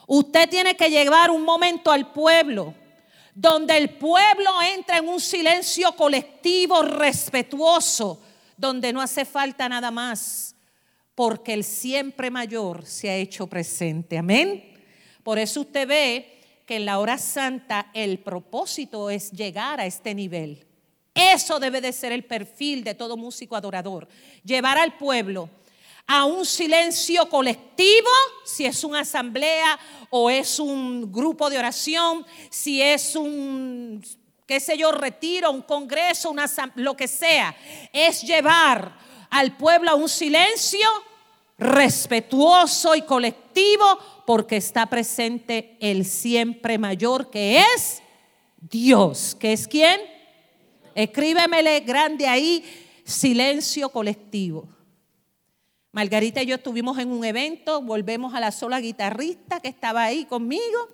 [0.07, 2.75] Usted tiene que llevar un momento al pueblo
[3.33, 8.21] donde el pueblo entra en un silencio colectivo respetuoso,
[8.57, 10.53] donde no hace falta nada más,
[11.15, 14.17] porque el siempre mayor se ha hecho presente.
[14.17, 14.73] Amén.
[15.23, 20.13] Por eso usted ve que en la hora santa el propósito es llegar a este
[20.13, 20.67] nivel
[21.13, 24.07] eso debe de ser el perfil de todo músico adorador.
[24.43, 25.49] Llevar al pueblo
[26.07, 28.09] a un silencio colectivo,
[28.45, 34.03] si es una asamblea o es un grupo de oración, si es un,
[34.45, 36.45] qué sé yo, retiro, un congreso, una,
[36.75, 37.55] lo que sea.
[37.93, 38.97] Es llevar
[39.29, 40.87] al pueblo a un silencio
[41.57, 43.85] respetuoso y colectivo
[44.25, 48.01] porque está presente el siempre mayor que es
[48.59, 50.10] Dios, que es quien
[50.95, 52.63] Escríbemele grande ahí,
[53.05, 54.67] silencio colectivo.
[55.91, 60.25] Margarita y yo estuvimos en un evento, volvemos a la sola guitarrista que estaba ahí
[60.25, 60.87] conmigo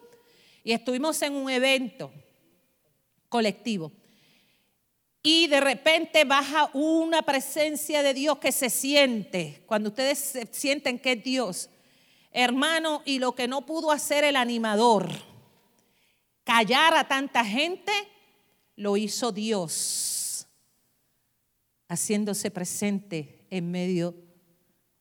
[0.64, 2.12] y estuvimos en un evento
[3.30, 3.92] colectivo.
[5.22, 11.14] Y de repente baja una presencia de Dios que se siente, cuando ustedes sienten que
[11.14, 11.70] es Dios,
[12.32, 15.10] hermano, y lo que no pudo hacer el animador,
[16.44, 17.92] callar a tanta gente,
[18.78, 20.48] lo hizo Dios,
[21.90, 24.16] haciéndose presente en medio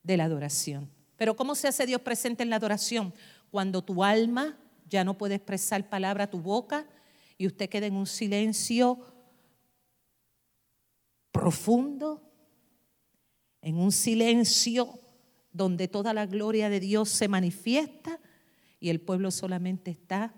[0.03, 0.91] de la adoración.
[1.17, 3.15] Pero ¿cómo se hace Dios presente en la adoración?
[3.51, 4.59] Cuando tu alma
[4.89, 6.89] ya no puede expresar palabra a tu boca
[7.39, 8.99] y usted queda en un silencio
[11.31, 12.23] profundo,
[13.61, 14.99] en un silencio
[15.53, 18.21] donde toda la gloria de Dios se manifiesta
[18.81, 20.35] y el pueblo solamente está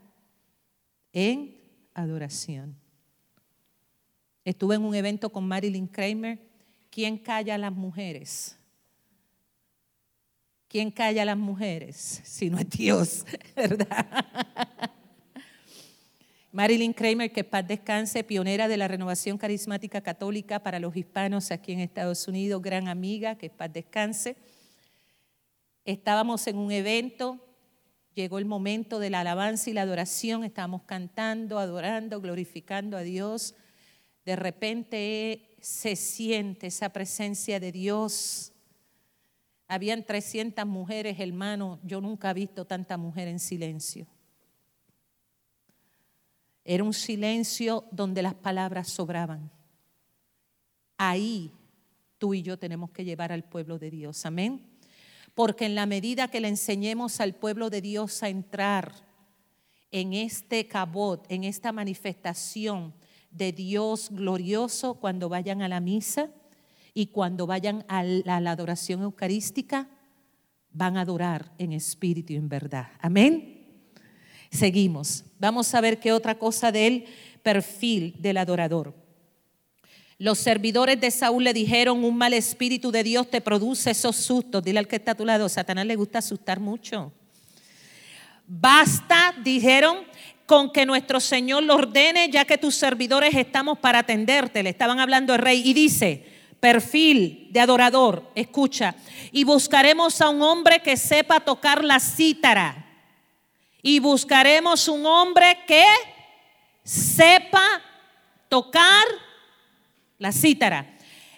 [1.13, 1.61] en
[1.95, 2.88] adoración.
[4.49, 6.39] Estuve en un evento con Marilyn Kramer.
[6.89, 8.57] ¿Quién calla a las mujeres?
[10.69, 12.23] ¿Quién calla a las mujeres?
[12.25, 14.07] Si no es Dios, ¿verdad?
[16.51, 21.73] Marilyn Kramer, que paz descanse, pionera de la renovación carismática católica para los hispanos aquí
[21.73, 24.35] en Estados Unidos, gran amiga, que paz descanse.
[25.85, 27.39] Estábamos en un evento,
[28.15, 33.55] llegó el momento de la alabanza y la adoración, estábamos cantando, adorando, glorificando a Dios.
[34.25, 38.53] De repente se siente esa presencia de Dios.
[39.67, 44.07] Habían 300 mujeres, hermano, yo nunca he visto tanta mujer en silencio.
[46.65, 49.51] Era un silencio donde las palabras sobraban.
[50.99, 51.53] Ahí
[52.19, 54.27] tú y yo tenemos que llevar al pueblo de Dios.
[54.27, 54.67] Amén.
[55.35, 58.93] Porque en la medida que le enseñemos al pueblo de Dios a entrar
[59.91, 62.93] en este cabot, en esta manifestación
[63.31, 66.31] de Dios glorioso cuando vayan a la misa
[66.95, 69.89] y cuando vayan a la, adoración eucarística,
[70.73, 72.89] van a adorar en espíritu y en verdad.
[73.01, 73.67] Amén.
[74.51, 75.25] Seguimos.
[75.39, 77.05] Vamos a ver qué otra cosa del
[77.43, 78.95] perfil del adorador.
[80.19, 84.65] Los servidores de Saúl le dijeron, un mal espíritu de Dios te produce esos sustos.
[84.65, 87.13] Dile al que está a tu lado, Satanás le gusta asustar mucho.
[88.45, 89.99] Basta, dijeron,
[90.49, 94.63] con que nuestro Señor lo ordene, ya que tus servidores estamos para atenderte.
[94.63, 96.25] Le estaban hablando al rey y dice,
[96.59, 98.95] perfil de adorador, escucha,
[99.31, 102.87] y buscaremos a un hombre que sepa tocar la cítara
[103.83, 105.85] y buscaremos un hombre que
[106.83, 107.83] sepa
[108.49, 109.05] tocar
[110.17, 110.97] la cítara.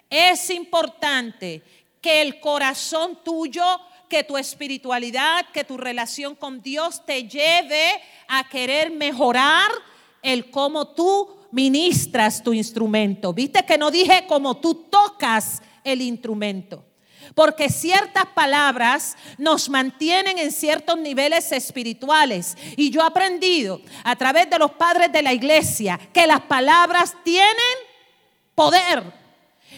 [0.08, 1.62] Es importante
[2.00, 3.64] que el corazón tuyo,
[4.10, 9.70] que tu espiritualidad, que tu relación con Dios te lleve a querer mejorar
[10.20, 13.32] el cómo tú ministras tu instrumento.
[13.32, 16.84] Viste que no dije cómo tú tocas el instrumento.
[17.34, 22.56] Porque ciertas palabras nos mantienen en ciertos niveles espirituales.
[22.76, 27.14] Y yo he aprendido a través de los padres de la iglesia que las palabras
[27.22, 27.54] tienen
[28.56, 29.19] poder.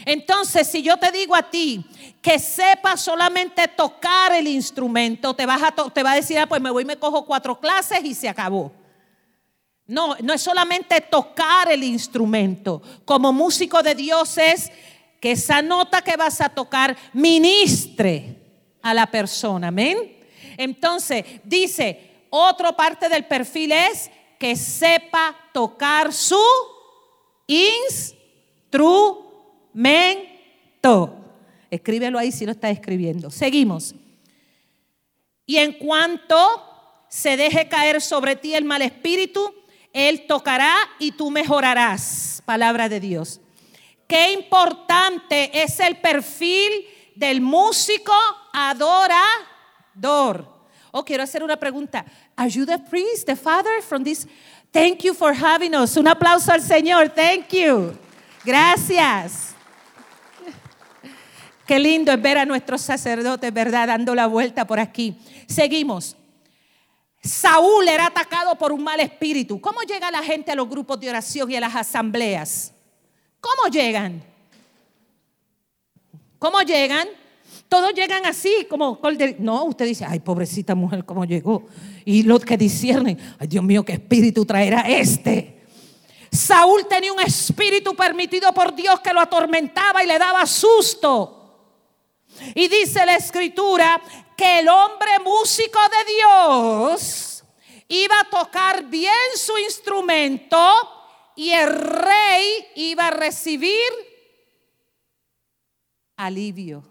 [0.05, 1.85] Entonces, si yo te digo a ti
[2.21, 6.61] que sepas solamente tocar el instrumento, te, vas a te va a decir, ah, pues
[6.61, 8.73] me voy y me cojo cuatro clases y se acabó.
[9.87, 12.81] No, no es solamente tocar el instrumento.
[13.05, 14.71] Como músico de Dios es
[15.21, 18.37] que esa nota que vas a tocar ministre
[18.81, 19.69] a la persona.
[19.69, 20.19] Amén.
[20.57, 26.41] Entonces, dice, otra parte del perfil es que sepa tocar su
[27.47, 29.32] instrumento.
[31.70, 33.31] Escríbelo ahí si lo está escribiendo.
[33.31, 33.95] Seguimos.
[35.47, 36.37] Y en cuanto
[37.09, 39.55] se deje caer sobre ti el mal espíritu,
[39.93, 42.43] él tocará y tú mejorarás.
[42.45, 43.41] Palabra de Dios.
[44.07, 46.70] Qué importante es el perfil
[47.14, 48.12] del músico
[48.53, 50.47] adorador.
[50.91, 52.05] Oh, quiero hacer una pregunta.
[52.37, 54.27] Are you the priest, the father from this?
[54.70, 55.97] Thank you for having us.
[55.97, 57.11] Un aplauso al Señor.
[57.14, 57.97] Thank you.
[58.45, 59.52] Gracias.
[61.73, 63.87] Qué lindo es ver a nuestros sacerdotes, ¿verdad?
[63.87, 65.16] Dando la vuelta por aquí.
[65.47, 66.14] Seguimos.
[67.23, 69.59] Saúl era atacado por un mal espíritu.
[69.59, 72.75] ¿Cómo llega la gente a los grupos de oración y a las asambleas?
[73.41, 74.23] ¿Cómo llegan?
[76.39, 77.09] ¿Cómo llegan?
[77.70, 79.01] Todos llegan así, como,
[79.39, 81.68] no, usted dice, ay, pobrecita mujer, ¿cómo llegó?
[82.05, 85.62] Y los que disciernen, ay, Dios mío, ¿qué espíritu traerá este?
[86.31, 91.39] Saúl tenía un espíritu permitido por Dios que lo atormentaba y le daba susto.
[92.55, 94.01] Y dice la escritura
[94.36, 97.45] que el hombre músico de Dios
[97.88, 100.59] iba a tocar bien su instrumento
[101.36, 103.90] y el rey iba a recibir
[106.16, 106.84] alivio.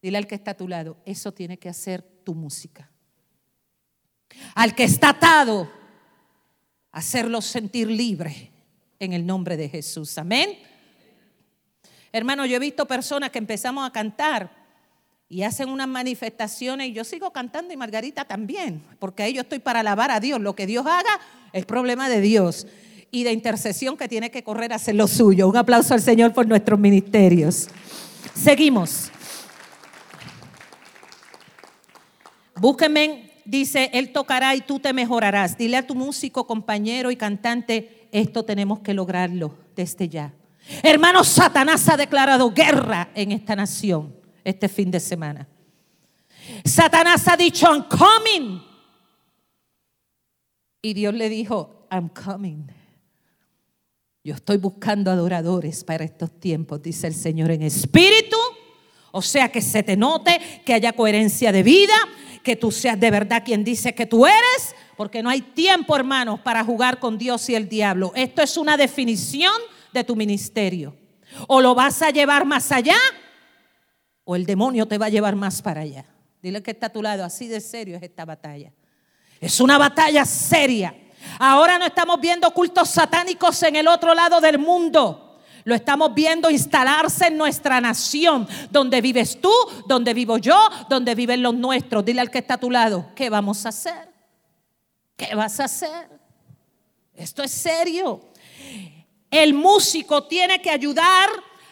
[0.00, 2.90] Dile al que está a tu lado, eso tiene que hacer tu música.
[4.54, 5.70] Al que está atado,
[6.90, 8.50] hacerlo sentir libre
[8.98, 10.18] en el nombre de Jesús.
[10.18, 10.58] Amén.
[12.12, 14.50] Hermano, yo he visto personas que empezamos a cantar
[15.30, 19.60] y hacen unas manifestaciones y yo sigo cantando y Margarita también, porque ahí yo estoy
[19.60, 20.38] para alabar a Dios.
[20.38, 21.20] Lo que Dios haga
[21.54, 22.66] es problema de Dios
[23.10, 25.48] y de intercesión que tiene que correr a hacer lo suyo.
[25.48, 27.68] Un aplauso al Señor por nuestros ministerios.
[28.34, 29.10] Seguimos.
[32.60, 35.56] Búsquenme, dice, Él tocará y tú te mejorarás.
[35.56, 40.34] Dile a tu músico, compañero y cantante, esto tenemos que lograrlo desde ya.
[40.82, 45.48] Hermanos, Satanás ha declarado guerra en esta nación este fin de semana.
[46.64, 48.62] Satanás ha dicho, I'm coming.
[50.80, 52.66] Y Dios le dijo, I'm coming.
[54.24, 58.36] Yo estoy buscando adoradores para estos tiempos, dice el Señor en espíritu.
[59.10, 61.94] O sea, que se te note, que haya coherencia de vida,
[62.42, 66.40] que tú seas de verdad quien dice que tú eres, porque no hay tiempo, hermanos,
[66.40, 68.12] para jugar con Dios y el diablo.
[68.14, 69.52] Esto es una definición
[69.92, 70.96] de tu ministerio.
[71.48, 72.96] O lo vas a llevar más allá,
[74.24, 76.06] o el demonio te va a llevar más para allá.
[76.42, 78.72] Dile que está a tu lado, así de serio es esta batalla.
[79.40, 80.94] Es una batalla seria.
[81.38, 85.40] Ahora no estamos viendo cultos satánicos en el otro lado del mundo.
[85.64, 89.52] Lo estamos viendo instalarse en nuestra nación, donde vives tú,
[89.86, 92.04] donde vivo yo, donde viven los nuestros.
[92.04, 94.10] Dile al que está a tu lado, ¿qué vamos a hacer?
[95.16, 96.08] ¿Qué vas a hacer?
[97.14, 98.31] Esto es serio.
[99.32, 101.30] El músico tiene que ayudar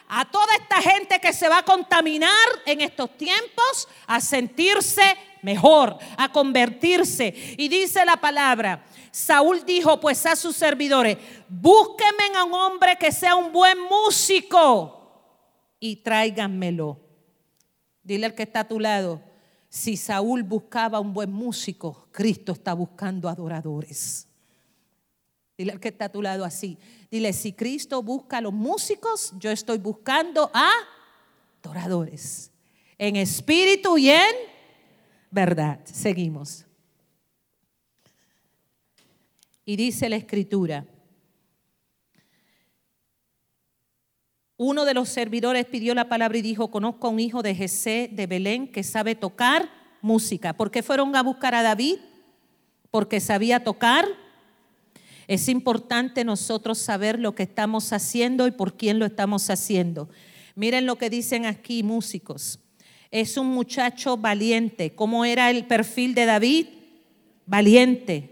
[0.09, 2.33] a toda esta gente que se va a contaminar
[2.65, 5.03] en estos tiempos a sentirse
[5.43, 7.35] mejor, a convertirse.
[7.59, 13.13] Y dice la palabra, Saúl dijo pues a sus servidores, búsquenme a un hombre que
[13.13, 15.37] sea un buen músico
[15.79, 16.99] y tráiganmelo.
[18.03, 19.23] Dile al que está a tu lado,
[19.69, 24.27] si Saúl buscaba un buen músico, Cristo está buscando adoradores.
[25.59, 26.79] Dile al que está a tu lado así.
[27.11, 30.71] Dile, si Cristo busca a los músicos, yo estoy buscando a
[31.63, 32.53] adoradores.
[32.99, 34.35] En espíritu y en
[35.31, 35.81] verdad.
[35.85, 36.67] Seguimos.
[39.65, 40.87] Y dice la escritura,
[44.57, 48.11] uno de los servidores pidió la palabra y dijo, conozco a un hijo de Jesé
[48.13, 49.71] de Belén que sabe tocar
[50.03, 50.53] música.
[50.53, 51.97] ¿Por qué fueron a buscar a David?
[52.91, 54.07] Porque sabía tocar
[55.31, 60.09] es importante nosotros saber lo que estamos haciendo y por quién lo estamos haciendo.
[60.57, 62.59] Miren lo que dicen aquí músicos.
[63.13, 64.93] Es un muchacho valiente.
[64.97, 66.67] ¿Cómo era el perfil de David?
[67.47, 68.29] Valiente.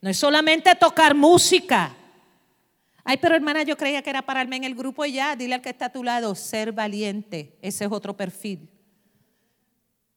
[0.00, 1.94] No es solamente tocar música.
[3.04, 5.36] Ay, pero hermana, yo creía que era pararme en el grupo y ya.
[5.36, 7.56] Dile al que está a tu lado, ser valiente.
[7.62, 8.68] Ese es otro perfil.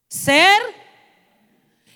[0.08, 0.60] Ser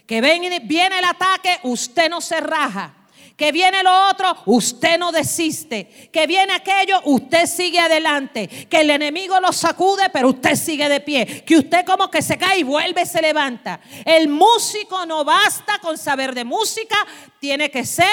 [0.06, 3.01] que viene el ataque, usted no se raja
[3.36, 8.90] que viene lo otro, usted no desiste, que viene aquello, usted sigue adelante, que el
[8.90, 12.64] enemigo lo sacude, pero usted sigue de pie, que usted como que se cae y
[12.64, 13.82] vuelve se levanta.
[14.06, 16.96] El músico no basta con saber de música,
[17.40, 18.08] tiene que ser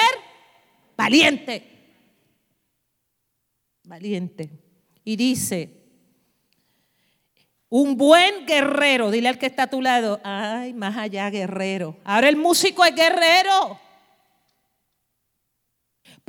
[0.95, 1.65] valiente.
[3.83, 4.49] Valiente.
[5.03, 5.79] Y dice,
[7.69, 11.97] un buen guerrero, dile al que está a tu lado, ay, más allá guerrero.
[12.03, 13.79] Ahora el músico es guerrero.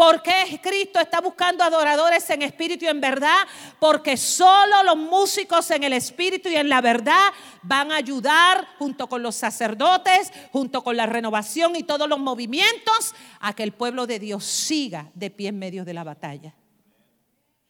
[0.01, 3.47] ¿Por qué Cristo está buscando adoradores en espíritu y en verdad?
[3.79, 7.21] Porque solo los músicos en el espíritu y en la verdad
[7.61, 13.15] van a ayudar junto con los sacerdotes, junto con la renovación y todos los movimientos
[13.41, 16.55] a que el pueblo de Dios siga de pie en medio de la batalla.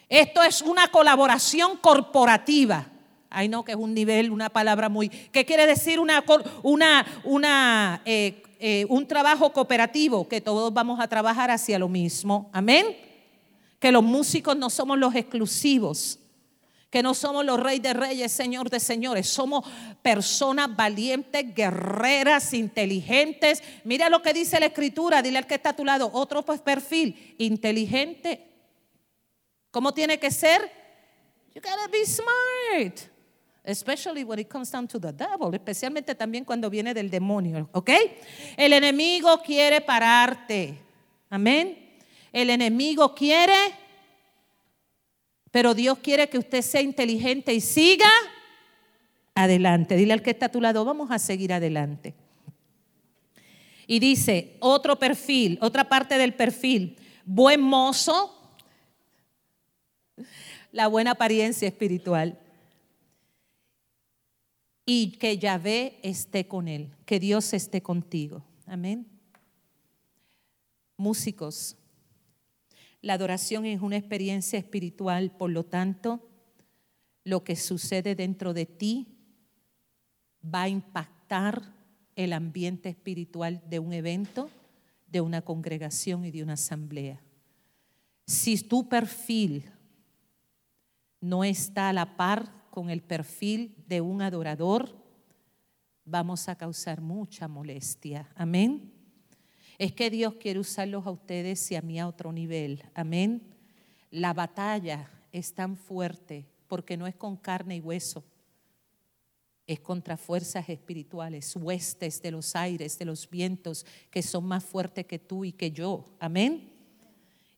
[0.09, 2.87] Esto es una colaboración corporativa.
[3.31, 5.09] Ay, no, que es un nivel, una palabra muy.
[5.09, 6.01] ¿Qué quiere decir
[8.05, 12.51] eh, eh, un trabajo cooperativo, que todos vamos a trabajar hacia lo mismo.
[12.53, 12.97] Amén.
[13.79, 16.19] Que los músicos no somos los exclusivos,
[16.91, 19.29] que no somos los reyes de reyes, señor de señores.
[19.29, 19.65] Somos
[20.03, 23.63] personas valientes, guerreras, inteligentes.
[23.85, 26.61] Mira lo que dice la escritura, dile al que está a tu lado, otro pues
[26.61, 28.45] perfil, inteligente.
[29.71, 30.61] ¿Cómo tiene que ser?
[31.55, 33.11] You gotta be smart.
[33.63, 37.91] Especially when it comes down to the devil, especialmente también cuando viene del demonio, ¿ok?
[38.57, 40.79] El enemigo quiere pararte.
[41.29, 41.77] Amén.
[42.33, 43.55] El enemigo quiere,
[45.51, 48.11] pero Dios quiere que usted sea inteligente y siga
[49.35, 49.97] adelante.
[49.97, 52.15] Dile al que está a tu lado, vamos a seguir adelante.
[53.87, 56.97] Y dice, otro perfil, otra parte del perfil,
[57.27, 58.37] buen mozo,
[60.73, 62.40] la buena apariencia espiritual
[64.85, 68.45] y que Yahvé esté con él, que Dios esté contigo.
[68.67, 69.07] Amén.
[70.97, 71.77] Músicos,
[73.03, 76.29] la adoración es una experiencia espiritual, por lo tanto,
[77.25, 79.07] lo que sucede dentro de ti
[80.43, 81.75] va a impactar
[82.17, 84.51] el ambiente espiritual de un evento,
[85.07, 87.21] de una congregación y de una asamblea.
[88.27, 89.65] Si tu perfil
[91.21, 94.97] no está a la par con el perfil de un adorador,
[96.05, 98.31] vamos a causar mucha molestia.
[98.35, 98.93] Amén.
[99.79, 102.85] Es que Dios quiere usarlos a ustedes y a mí a otro nivel.
[102.95, 103.43] Amén.
[104.11, 108.25] La batalla es tan fuerte porque no es con carne y hueso,
[109.67, 115.07] es contra fuerzas espirituales, huestes de los aires, de los vientos, que son más fuertes
[115.07, 116.05] que tú y que yo.
[116.19, 116.70] Amén.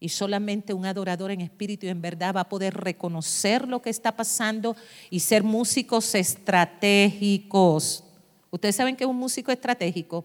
[0.03, 3.90] Y solamente un adorador en espíritu y en verdad va a poder reconocer lo que
[3.90, 4.74] está pasando
[5.11, 8.03] y ser músicos estratégicos.
[8.50, 10.24] Ustedes saben que es un músico estratégico.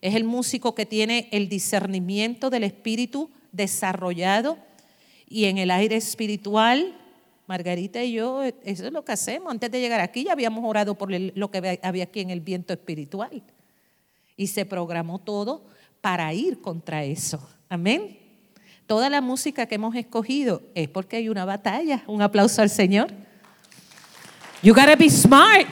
[0.00, 4.56] Es el músico que tiene el discernimiento del espíritu desarrollado
[5.28, 6.96] y en el aire espiritual
[7.46, 9.50] Margarita y yo, eso es lo que hacemos.
[9.50, 12.72] Antes de llegar aquí ya habíamos orado por lo que había aquí en el viento
[12.72, 13.42] espiritual.
[14.36, 15.64] Y se programó todo
[16.00, 17.46] para ir contra eso.
[17.68, 18.19] Amén.
[18.90, 22.02] Toda la música que hemos escogido es porque hay una batalla.
[22.08, 23.12] Un aplauso al Señor.
[24.64, 25.68] You gotta be smart.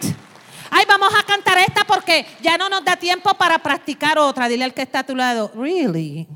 [0.71, 4.47] Ay, vamos a cantar esta porque ya no nos da tiempo para practicar otra.
[4.47, 6.29] Dile al que está a tu lado, really.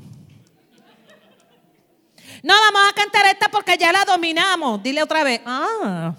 [2.43, 4.83] No, vamos a cantar esta porque ya la dominamos.
[4.83, 5.39] Dile otra vez.
[5.45, 6.13] Ah.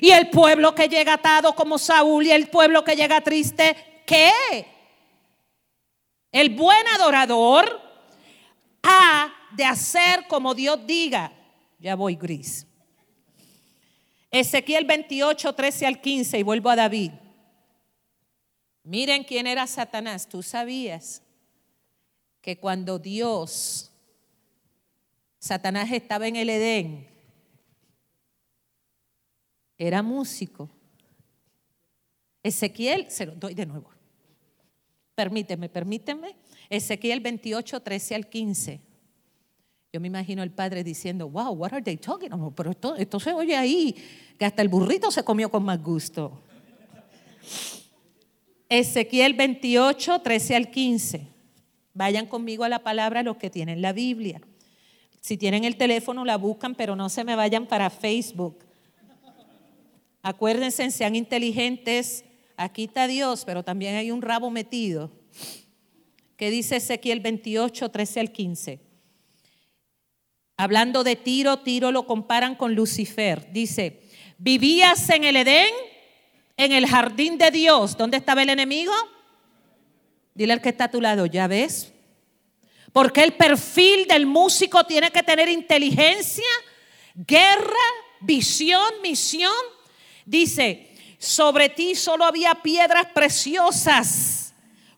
[0.00, 4.30] Y el pueblo que llega atado como Saúl y el pueblo que llega triste, ¿qué?
[6.30, 7.90] El buen adorador
[8.82, 11.32] ha de hacer como Dios diga.
[11.78, 12.66] Ya voy gris.
[14.30, 17.12] Ezequiel 28, 13 al 15 y vuelvo a David.
[18.84, 20.28] Miren quién era Satanás.
[20.28, 21.22] Tú sabías
[22.40, 23.92] que cuando Dios
[25.42, 27.08] Satanás estaba en el Edén.
[29.76, 30.70] Era músico.
[32.44, 33.90] Ezequiel, se lo doy de nuevo.
[35.22, 36.34] Permíteme, permíteme.
[36.68, 38.80] Ezequiel 28, 13 al 15.
[39.92, 42.52] Yo me imagino el padre diciendo, wow, what are they talking about?
[42.56, 43.94] Pero esto, esto se oye ahí,
[44.36, 46.40] que hasta el burrito se comió con más gusto.
[48.68, 51.28] Ezequiel 28, 13 al 15.
[51.94, 54.40] Vayan conmigo a la palabra los que tienen la Biblia.
[55.20, 58.64] Si tienen el teléfono, la buscan, pero no se me vayan para Facebook.
[60.20, 62.24] Acuérdense, sean inteligentes.
[62.56, 65.10] Aquí está Dios, pero también hay un rabo metido.
[66.36, 68.80] ¿Qué dice Ezequiel 28, 13 al 15?
[70.56, 73.52] Hablando de Tiro, Tiro lo comparan con Lucifer.
[73.52, 74.02] Dice,
[74.38, 75.72] vivías en el Edén,
[76.56, 77.96] en el jardín de Dios.
[77.96, 78.92] ¿Dónde estaba el enemigo?
[80.34, 81.92] Dile al que está a tu lado, ya ves,
[82.92, 86.48] porque el perfil del músico tiene que tener inteligencia,
[87.14, 87.74] guerra,
[88.20, 89.52] visión, misión.
[90.24, 90.91] Dice,
[91.22, 94.52] sobre ti solo había piedras preciosas,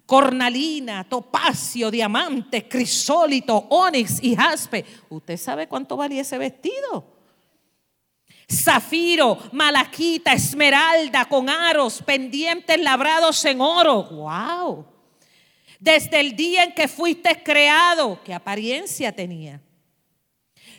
[0.07, 4.87] cornalina, topacio, diamante, crisólito, onix y jaspe.
[5.11, 7.13] ¿Usted sabe cuánto valía ese vestido?
[8.51, 14.05] Zafiro, malaquita, esmeralda con aros, pendientes labrados en oro.
[14.05, 14.87] ¡Wow!
[15.85, 19.61] desde el día en que fuiste creado, ¿qué apariencia tenía?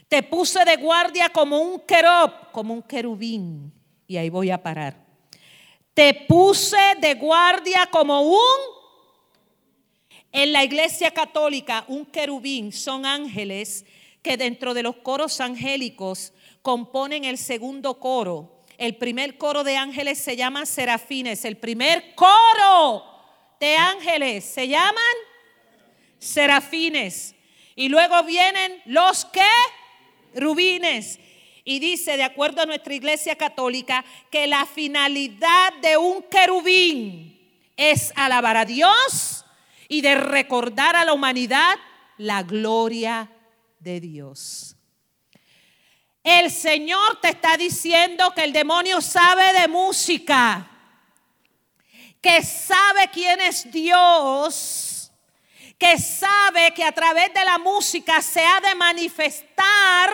[0.07, 3.71] Te puse de guardia como un querob, como un querubín.
[4.07, 5.04] Y ahí voy a parar.
[5.95, 8.75] Te puse de guardia como un...
[10.31, 13.85] En la iglesia católica, un querubín son ángeles
[14.21, 18.61] que dentro de los coros angélicos componen el segundo coro.
[18.77, 21.45] El primer coro de ángeles se llama serafines.
[21.45, 23.05] El primer coro
[23.61, 25.15] de ángeles se llaman
[26.19, 27.33] serafines.
[27.77, 29.47] Y luego vienen los que
[30.33, 31.19] rubines.
[31.65, 37.37] Y dice, de acuerdo a nuestra iglesia católica, que la finalidad de un querubín
[37.75, 39.43] es alabar a Dios
[39.89, 41.75] y de recordar a la humanidad
[42.17, 43.29] la gloria
[43.79, 44.77] de Dios.
[46.23, 50.71] El Señor te está diciendo que el demonio sabe de música
[52.25, 55.11] que sabe quién es Dios,
[55.77, 60.11] que sabe que a través de la música se ha de manifestar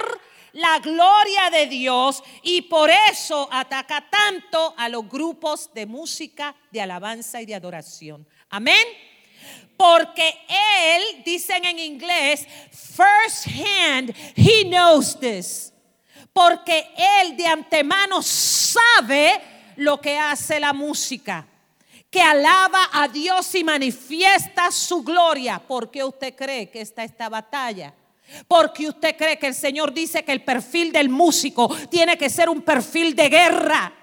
[0.54, 6.82] la gloria de Dios y por eso ataca tanto a los grupos de música, de
[6.82, 8.28] alabanza y de adoración.
[8.50, 8.86] Amén.
[9.78, 15.74] Porque él, dicen en inglés, first hand, he knows this.
[16.34, 16.88] Porque
[17.22, 19.42] él de antemano sabe
[19.78, 21.48] lo que hace la música
[22.12, 25.60] que alaba a Dios y manifiesta su gloria.
[25.60, 27.94] ¿Por qué usted cree que está esta batalla?
[28.48, 32.50] Porque usted cree que el Señor dice que el perfil del músico tiene que ser
[32.50, 33.94] un perfil de guerra.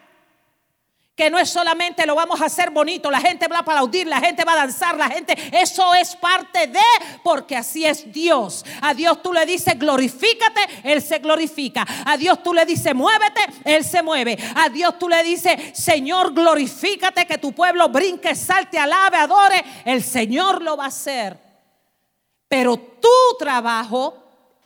[1.14, 4.20] que no es solamente lo vamos a hacer bonito, la gente va a aplaudir, la
[4.20, 6.78] gente va a danzar, la gente, eso es parte de,
[7.24, 8.64] porque así es Dios.
[8.80, 11.84] A Dios tú le dices glorifícate, Él se glorifica.
[12.06, 14.38] A Dios tú le dices muévete, Él se mueve.
[14.54, 19.64] A Dios tú le dices, Señor, glorifícate, que tu pueblo brinque, salte, alabe, adore.
[19.84, 21.47] El Señor lo va a hacer.
[22.48, 24.24] Pero tu trabajo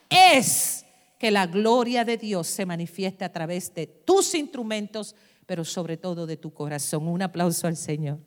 [0.09, 0.86] es
[1.18, 5.14] que la gloria de Dios se manifieste a través de tus instrumentos
[5.46, 7.06] pero sobre todo de tu corazón.
[7.09, 8.18] Un aplauso al Señor.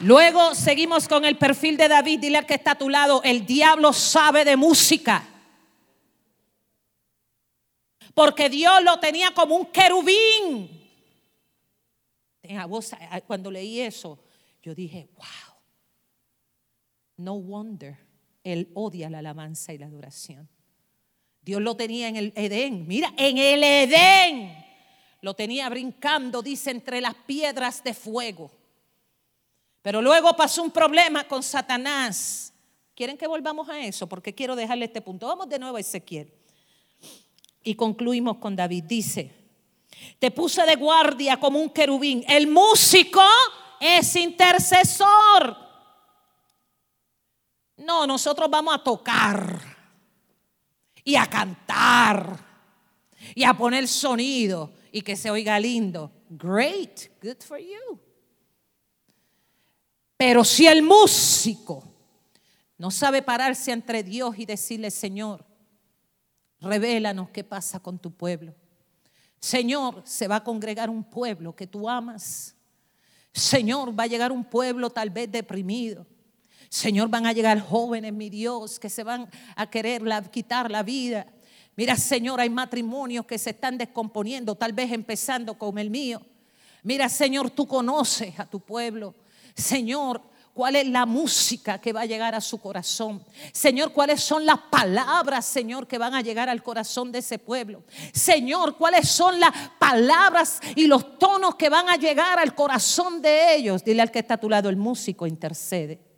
[0.00, 2.20] Luego seguimos con el perfil de David.
[2.20, 5.24] Dile al que está a tu lado, el diablo sabe de música.
[8.14, 10.68] Porque Dios lo tenía como un querubín.
[13.26, 14.18] Cuando leí eso,
[14.62, 15.56] yo dije, wow,
[17.16, 17.98] no wonder,
[18.44, 20.48] él odia la alabanza y la adoración.
[21.42, 22.86] Dios lo tenía en el Edén.
[22.86, 24.64] Mira, en el Edén.
[25.22, 28.50] Lo tenía brincando, dice, entre las piedras de fuego.
[29.82, 32.52] Pero luego pasó un problema con Satanás.
[32.94, 34.06] ¿Quieren que volvamos a eso?
[34.06, 35.26] Porque quiero dejarle este punto.
[35.26, 36.32] Vamos de nuevo a Ezequiel.
[37.62, 38.84] Y concluimos con David.
[38.84, 39.30] Dice,
[40.18, 42.24] te puse de guardia como un querubín.
[42.28, 43.22] El músico
[43.80, 45.56] es intercesor.
[47.78, 49.58] No, nosotros vamos a tocar
[51.02, 52.38] y a cantar
[53.34, 56.12] y a poner sonido y que se oiga lindo.
[56.28, 57.98] Great, good for you.
[60.16, 61.82] Pero si el músico
[62.76, 65.44] no sabe pararse entre Dios y decirle, Señor,
[66.60, 68.54] revélanos qué pasa con tu pueblo.
[69.38, 72.54] Señor, se va a congregar un pueblo que tú amas.
[73.32, 76.06] Señor, va a llegar un pueblo tal vez deprimido.
[76.68, 81.26] Señor, van a llegar jóvenes, mi Dios, que se van a querer quitar la vida.
[81.76, 86.20] Mira, Señor, hay matrimonios que se están descomponiendo, tal vez empezando con el mío.
[86.82, 89.14] Mira, Señor, tú conoces a tu pueblo.
[89.54, 90.22] Señor,
[90.54, 93.24] cuál es la música que va a llegar a su corazón.
[93.52, 97.84] Señor, cuáles son las palabras, Señor, que van a llegar al corazón de ese pueblo.
[98.12, 103.54] Señor, cuáles son las palabras y los tonos que van a llegar al corazón de
[103.54, 103.84] ellos.
[103.84, 106.10] Dile al que está a tu lado, el músico intercede.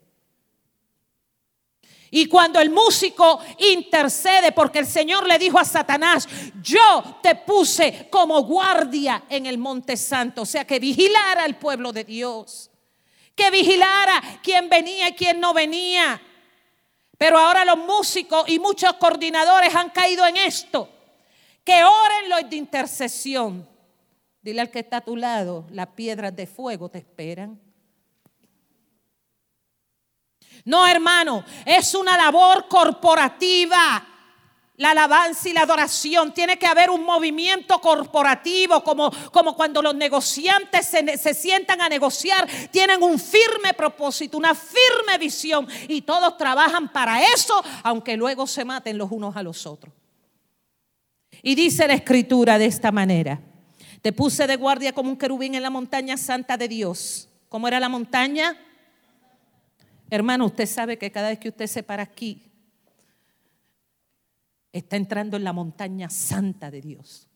[2.14, 6.28] Y cuando el músico intercede, porque el Señor le dijo a Satanás,
[6.62, 11.90] yo te puse como guardia en el monte santo, o sea, que vigilara al pueblo
[11.90, 12.70] de Dios,
[13.34, 16.20] que vigilara quién venía y quién no venía.
[17.18, 20.88] Pero ahora los músicos y muchos coordinadores han caído en esto,
[21.64, 23.68] que oren los de intercesión.
[24.40, 27.60] Dile al que está a tu lado, las piedras de fuego te esperan.
[30.64, 34.11] No, hermano, es una labor corporativa.
[34.76, 36.32] La alabanza y la adoración.
[36.32, 41.88] Tiene que haber un movimiento corporativo, como, como cuando los negociantes se, se sientan a
[41.88, 42.48] negociar.
[42.70, 45.68] Tienen un firme propósito, una firme visión.
[45.88, 49.92] Y todos trabajan para eso, aunque luego se maten los unos a los otros.
[51.42, 53.40] Y dice la escritura de esta manera.
[54.00, 57.28] Te puse de guardia como un querubín en la montaña santa de Dios.
[57.48, 58.56] ¿Cómo era la montaña?
[60.10, 62.51] Hermano, usted sabe que cada vez que usted se para aquí,
[64.72, 67.28] está entrando en la montaña santa de Dios.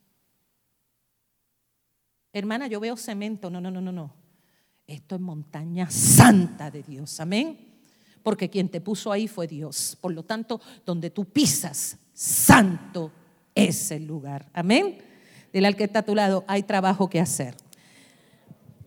[2.33, 3.51] Hermana, yo veo cemento.
[3.51, 4.15] No, no, no, no, no.
[4.87, 7.19] Esto es montaña santa de Dios.
[7.21, 7.59] Amén.
[8.23, 9.97] Porque quien te puso ahí fue Dios.
[10.01, 13.13] Por lo tanto, donde tú pisas, santo
[13.55, 14.51] es el lugar.
[14.53, 14.99] Amén.
[15.53, 17.55] Dile al que está a tu lado, hay trabajo que hacer.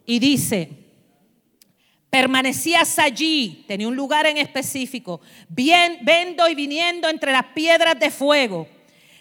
[0.06, 0.89] Y dice,
[2.10, 8.10] Permanecías allí, tenía un lugar en específico, bien, vendo y viniendo entre las piedras de
[8.10, 8.68] fuego.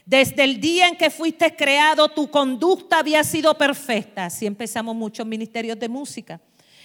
[0.06, 4.24] Desde el día en que fuiste creado, tu conducta había sido perfecta.
[4.24, 6.40] Así empezamos muchos ministerios de música.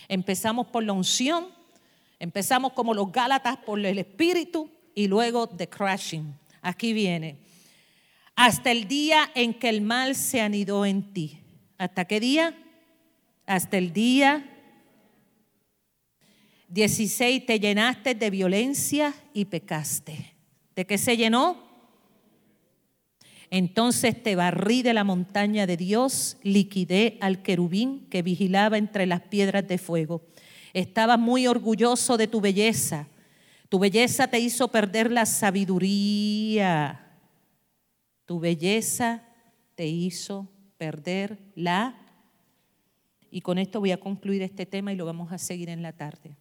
[0.10, 1.48] Empezamos por la unción,
[2.20, 6.38] empezamos como los Gálatas por el Espíritu y luego the crashing.
[6.62, 7.38] Aquí viene.
[8.36, 11.40] Hasta el día en que el mal se anidó en ti.
[11.78, 12.58] ¿Hasta qué día?
[13.46, 14.53] Hasta el día
[16.74, 20.34] 16, te llenaste de violencia y pecaste.
[20.76, 21.62] ¿De qué se llenó?
[23.52, 29.22] Entonces te barrí de la montaña de Dios, liquidé al querubín que vigilaba entre las
[29.22, 30.26] piedras de fuego.
[30.74, 33.08] Estaba muy orgulloso de tu belleza.
[33.70, 37.20] Tu belleza te hizo perder la sabiduría.
[38.26, 39.22] Tu belleza
[39.76, 42.00] te hizo perder la...
[43.30, 45.94] Y con esto voy a concluir este tema y lo vamos a seguir en la
[45.94, 46.36] tarde.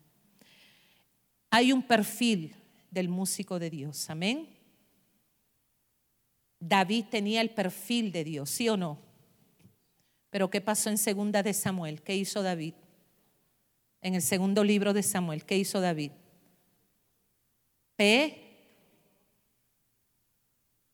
[1.55, 2.57] Hay un perfil
[2.91, 4.49] del músico de Dios, amén.
[6.59, 8.99] David tenía el perfil de Dios, ¿sí o no?
[10.31, 12.01] Pero ¿qué pasó en segunda de Samuel?
[12.01, 12.73] ¿Qué hizo David?
[14.01, 16.13] En el segundo libro de Samuel, ¿qué hizo David?
[17.97, 18.39] P.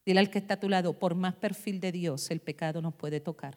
[0.05, 2.95] Dile al que está a tu lado, por más perfil de Dios, el pecado nos
[2.95, 3.57] puede tocar.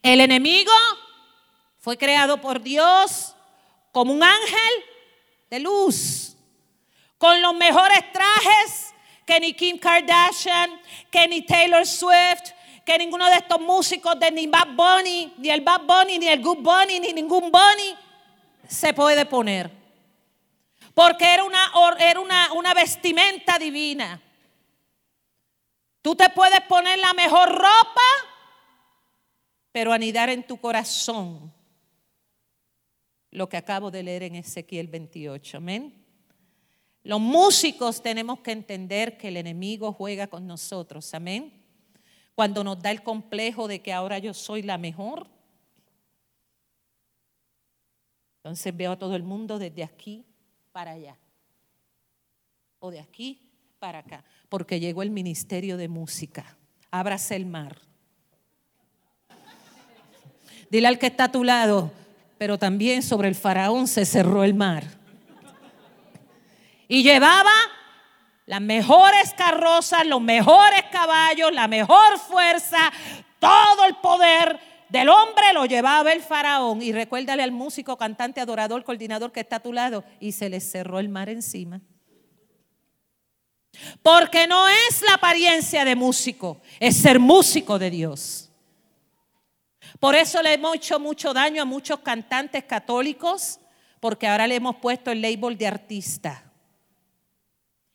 [0.00, 0.72] El enemigo
[1.76, 3.27] fue creado por Dios
[3.92, 4.84] como un ángel
[5.50, 6.36] de luz,
[7.16, 8.94] con los mejores trajes
[9.26, 12.52] que ni Kim Kardashian, que ni Taylor Swift,
[12.84, 16.42] que ninguno de estos músicos de ni Bad Bunny, ni el Bad Bunny, ni el
[16.42, 17.96] Good Bunny, ni ningún Bunny
[18.66, 19.70] se puede poner.
[20.94, 24.20] Porque era una, era una, una vestimenta divina.
[26.00, 28.08] Tú te puedes poner la mejor ropa,
[29.72, 31.52] pero anidar en tu corazón
[33.30, 35.58] lo que acabo de leer en Ezequiel 28.
[35.58, 35.94] Amén.
[37.02, 41.14] Los músicos tenemos que entender que el enemigo juega con nosotros.
[41.14, 41.52] Amén.
[42.34, 45.26] Cuando nos da el complejo de que ahora yo soy la mejor.
[48.38, 50.24] Entonces veo a todo el mundo desde aquí
[50.72, 51.16] para allá.
[52.78, 54.24] O de aquí para acá.
[54.48, 56.56] Porque llegó el ministerio de música.
[56.90, 57.80] Ábrase el mar.
[60.70, 61.90] Dile al que está a tu lado,
[62.38, 64.84] pero también sobre el faraón se cerró el mar.
[66.86, 67.52] Y llevaba
[68.46, 72.90] las mejores carrozas, los mejores caballos, la mejor fuerza,
[73.38, 74.58] todo el poder
[74.88, 76.80] del hombre lo llevaba el faraón.
[76.80, 80.04] Y recuérdale al músico, cantante, adorador, coordinador que está a tu lado.
[80.18, 81.82] Y se le cerró el mar encima.
[84.02, 88.47] Porque no es la apariencia de músico, es ser músico de Dios.
[90.00, 93.58] Por eso le hemos hecho mucho daño a muchos cantantes católicos,
[94.00, 96.44] porque ahora le hemos puesto el label de artista.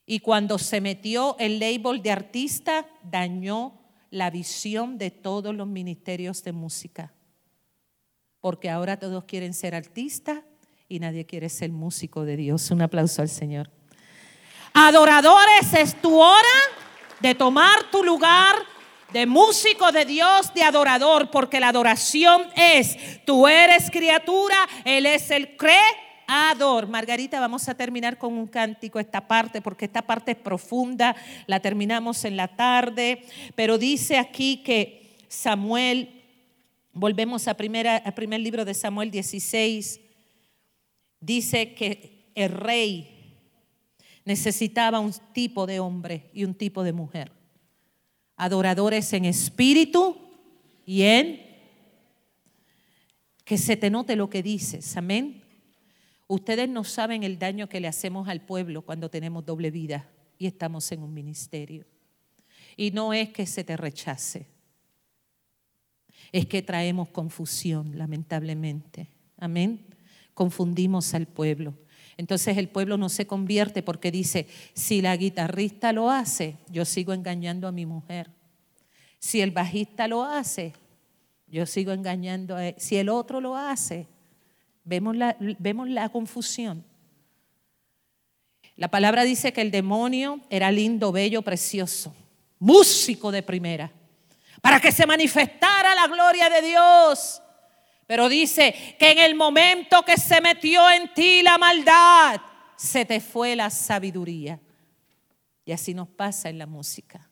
[0.06, 6.44] Y cuando se metió el label de artista, dañó la visión de todos los ministerios
[6.44, 7.14] de música.
[8.42, 10.40] Porque ahora todos quieren ser artistas
[10.90, 12.70] y nadie quiere ser músico de Dios.
[12.70, 13.72] Un aplauso al Señor.
[14.74, 16.60] Adoradores, es tu hora
[17.22, 18.56] de tomar tu lugar
[19.14, 25.30] de músico de Dios, de adorador, porque la adoración es, tú eres criatura, Él es
[25.30, 26.88] el creador.
[26.88, 31.16] Margarita, vamos a terminar con un cántico esta parte, porque esta parte es profunda,
[31.46, 33.24] la terminamos en la tarde,
[33.56, 36.24] pero dice aquí que Samuel,
[36.92, 40.02] volvemos al primer libro de Samuel 16,
[41.20, 43.10] dice que el rey
[44.26, 47.43] necesitaba un tipo de hombre y un tipo de mujer
[48.36, 50.18] adoradores en espíritu
[50.86, 51.42] y en
[53.46, 55.44] que se te note lo que dices, amén.
[56.28, 60.48] Ustedes no saben el daño que le hacemos al pueblo cuando tenemos doble vida y
[60.48, 61.86] estamos en un ministerio.
[62.76, 64.48] Y no es que se te rechace,
[66.32, 69.10] es que traemos confusión, lamentablemente.
[69.38, 69.86] Amén.
[70.34, 71.78] Confundimos al pueblo.
[72.18, 77.14] Entonces el pueblo no se convierte porque dice, si la guitarrista lo hace, yo sigo
[77.14, 78.30] engañando a mi mujer.
[79.20, 80.74] Si el bajista lo hace,
[81.48, 82.76] yo sigo engañando a él.
[82.78, 84.08] Si el otro lo hace,
[84.84, 86.84] vemos la, vemos la confusión.
[88.76, 92.14] La palabra dice que el demonio era lindo, bello, precioso,
[92.60, 93.92] músico de primera,
[94.62, 97.42] para que se manifestara la gloria de Dios.
[98.08, 102.42] Pero dice que en el momento que se metió en ti la maldad,
[102.76, 104.60] se te fue la sabiduría.
[105.66, 107.30] Y así nos pasa en la música.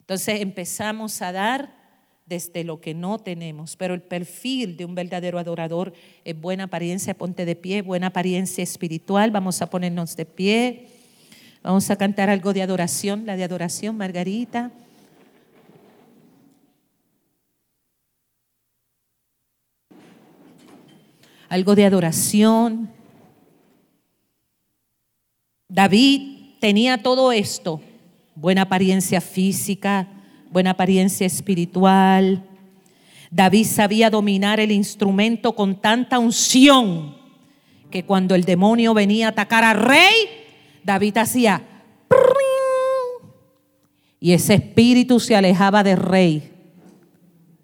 [0.00, 1.76] Entonces empezamos a dar
[2.24, 5.92] desde lo que no tenemos, pero el perfil de un verdadero adorador
[6.24, 10.88] es buena apariencia, ponte de pie, buena apariencia espiritual, vamos a ponernos de pie,
[11.62, 14.72] vamos a cantar algo de adoración, la de adoración, Margarita.
[21.48, 22.90] Algo de adoración.
[25.68, 27.80] David tenía todo esto,
[28.34, 30.08] buena apariencia física,
[30.50, 32.42] buena apariencia espiritual.
[33.30, 37.16] David sabía dominar el instrumento con tanta unción
[37.90, 40.14] que cuando el demonio venía a atacar al rey,
[40.84, 41.62] David hacía
[44.20, 46.50] y ese espíritu se alejaba del rey.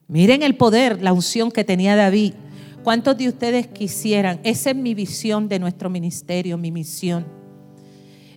[0.09, 2.35] Miren el poder, la unción que tenía David.
[2.83, 4.41] ¿Cuántos de ustedes quisieran?
[4.43, 7.25] Esa es mi visión de nuestro ministerio, mi misión.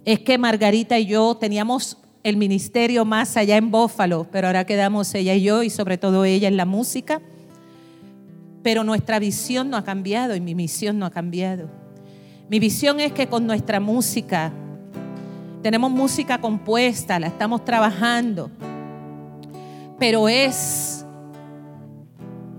[0.06, 5.16] Es que Margarita y yo teníamos el ministerio más allá en Bófalo, pero ahora quedamos
[5.16, 7.22] ella y yo y sobre todo ella en la música.
[8.62, 11.68] Pero nuestra visión no ha cambiado y mi misión no ha cambiado.
[12.48, 14.54] Mi visión es que con nuestra música
[15.64, 18.52] tenemos música compuesta, la estamos trabajando,
[19.98, 21.04] pero es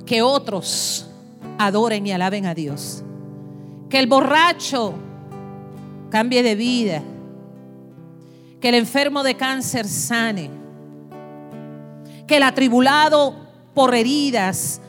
[0.05, 1.06] que otros
[1.59, 3.03] adoren y alaben a Dios.
[3.89, 4.95] Que el borracho
[6.11, 7.03] cambie de vida.
[8.61, 10.51] Que el enfermo de cáncer sane.
[12.27, 13.35] Que el atribulado
[13.75, 14.81] por heridas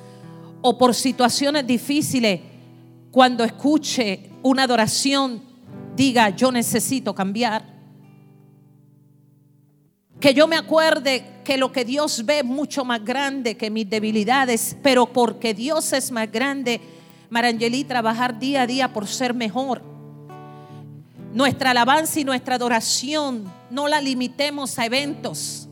[0.61, 2.41] o por situaciones difíciles,
[3.11, 5.41] cuando escuche una adoración,
[5.95, 7.65] diga, yo necesito cambiar.
[10.19, 13.89] Que yo me acuerde que lo que Dios ve es mucho más grande que mis
[13.89, 16.81] debilidades, pero porque Dios es más grande,
[17.29, 19.81] Marangeli, trabajar día a día por ser mejor.
[21.33, 25.69] Nuestra alabanza y nuestra adoración no la limitemos a eventos.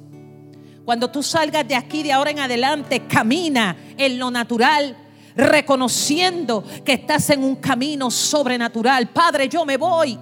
[0.86, 4.96] Cuando tú salgas de aquí, de ahora en adelante, camina en lo natural,
[5.36, 9.10] reconociendo que estás en un camino sobrenatural.
[9.10, 10.18] Padre, yo me voy,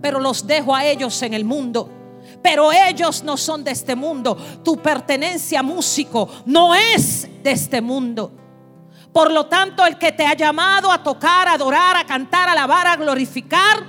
[0.00, 2.03] pero los dejo a ellos en el mundo.
[2.44, 4.36] Pero ellos no son de este mundo.
[4.62, 8.30] Tu pertenencia, músico, no es de este mundo.
[9.14, 12.52] Por lo tanto, el que te ha llamado a tocar, a adorar, a cantar, a
[12.52, 13.82] alabar, a glorificar,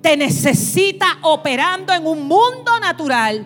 [0.00, 3.44] te necesita operando en un mundo natural,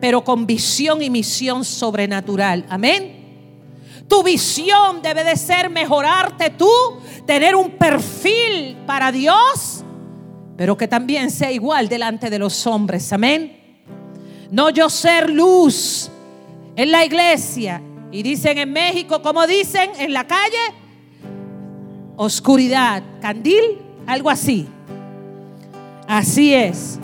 [0.00, 2.66] pero con visión y misión sobrenatural.
[2.68, 4.04] Amén.
[4.08, 6.68] Tu visión debe de ser mejorarte tú,
[7.24, 9.81] tener un perfil para Dios,
[10.62, 13.12] pero que también sea igual delante de los hombres.
[13.12, 13.80] Amén.
[14.52, 16.08] No yo ser luz
[16.76, 17.82] en la iglesia
[18.12, 20.56] y dicen en México, como dicen en la calle,
[22.14, 24.68] oscuridad, candil, algo así.
[26.06, 26.96] Así es.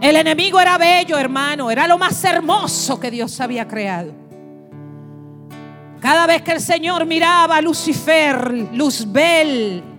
[0.00, 4.12] El enemigo era bello, hermano, era lo más hermoso que Dios había creado.
[6.00, 9.93] Cada vez que el Señor miraba a Lucifer, Luzbel,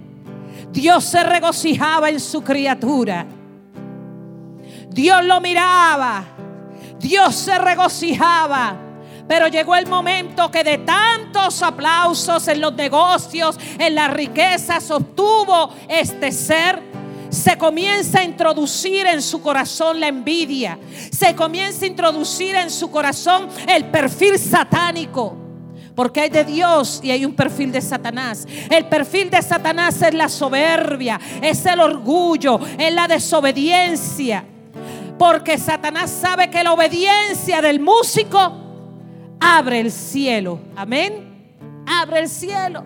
[0.75, 3.25] Dios se regocijaba en su criatura.
[4.89, 6.25] Dios lo miraba,
[6.99, 8.75] Dios se regocijaba.
[9.25, 15.73] Pero llegó el momento que de tantos aplausos en los negocios, en las riquezas, obtuvo
[15.87, 16.83] este ser.
[17.29, 20.77] Se comienza a introducir en su corazón la envidia.
[21.09, 25.44] Se comienza a introducir en su corazón el perfil satánico.
[25.95, 28.45] Porque hay de Dios y hay un perfil de Satanás.
[28.69, 34.43] El perfil de Satanás es la soberbia, es el orgullo, es la desobediencia.
[35.17, 38.53] Porque Satanás sabe que la obediencia del músico
[39.39, 40.59] abre el cielo.
[40.75, 41.55] Amén.
[41.87, 42.83] Abre el cielo.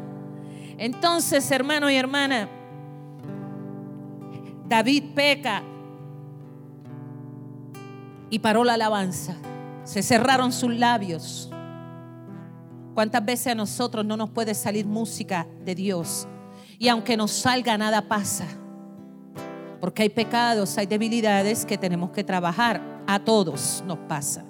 [0.77, 2.47] Entonces, hermano y hermana,
[4.67, 5.63] David peca
[8.29, 9.35] y paró la alabanza.
[9.83, 11.51] Se cerraron sus labios.
[12.99, 16.27] ¿Cuántas veces a nosotros no nos puede salir música de Dios?
[16.77, 18.45] Y aunque nos salga, nada pasa.
[19.79, 22.81] Porque hay pecados, hay debilidades que tenemos que trabajar.
[23.07, 24.43] A todos nos pasa.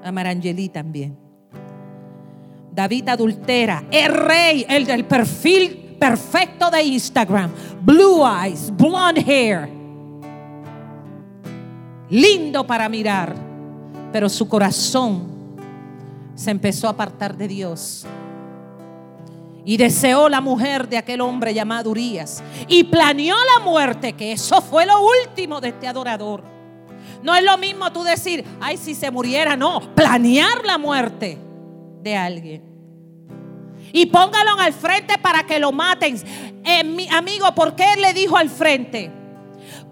[0.00, 1.18] A Marangeli también.
[2.72, 7.50] David adultera, el rey, el del perfil perfecto de Instagram,
[7.80, 9.68] blue eyes, blonde hair,
[12.10, 13.34] lindo para mirar,
[14.12, 15.32] pero su corazón
[16.34, 18.06] se empezó a apartar de Dios.
[19.64, 22.42] Y deseó la mujer de aquel hombre llamado Urias.
[22.66, 26.42] Y planeó la muerte, que eso fue lo último de este adorador.
[27.22, 31.38] No es lo mismo tú decir, ay, si se muriera, no, planear la muerte
[32.00, 32.72] de alguien.
[33.92, 36.16] Y póngalo al frente para que lo maten.
[36.64, 39.10] Eh, mi amigo, ¿por qué le dijo al frente?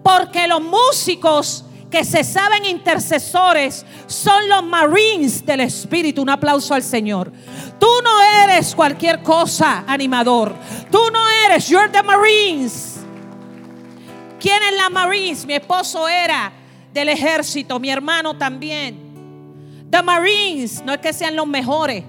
[0.03, 6.21] Porque los músicos que se saben intercesores son los Marines del Espíritu.
[6.21, 7.31] Un aplauso al Señor.
[7.77, 10.55] Tú no eres cualquier cosa, animador.
[10.89, 13.01] Tú no eres, you're the Marines.
[14.39, 15.45] ¿Quién es la Marines?
[15.45, 16.51] Mi esposo era
[16.93, 19.11] del ejército, mi hermano también.
[19.91, 22.03] The Marines no es que sean los mejores,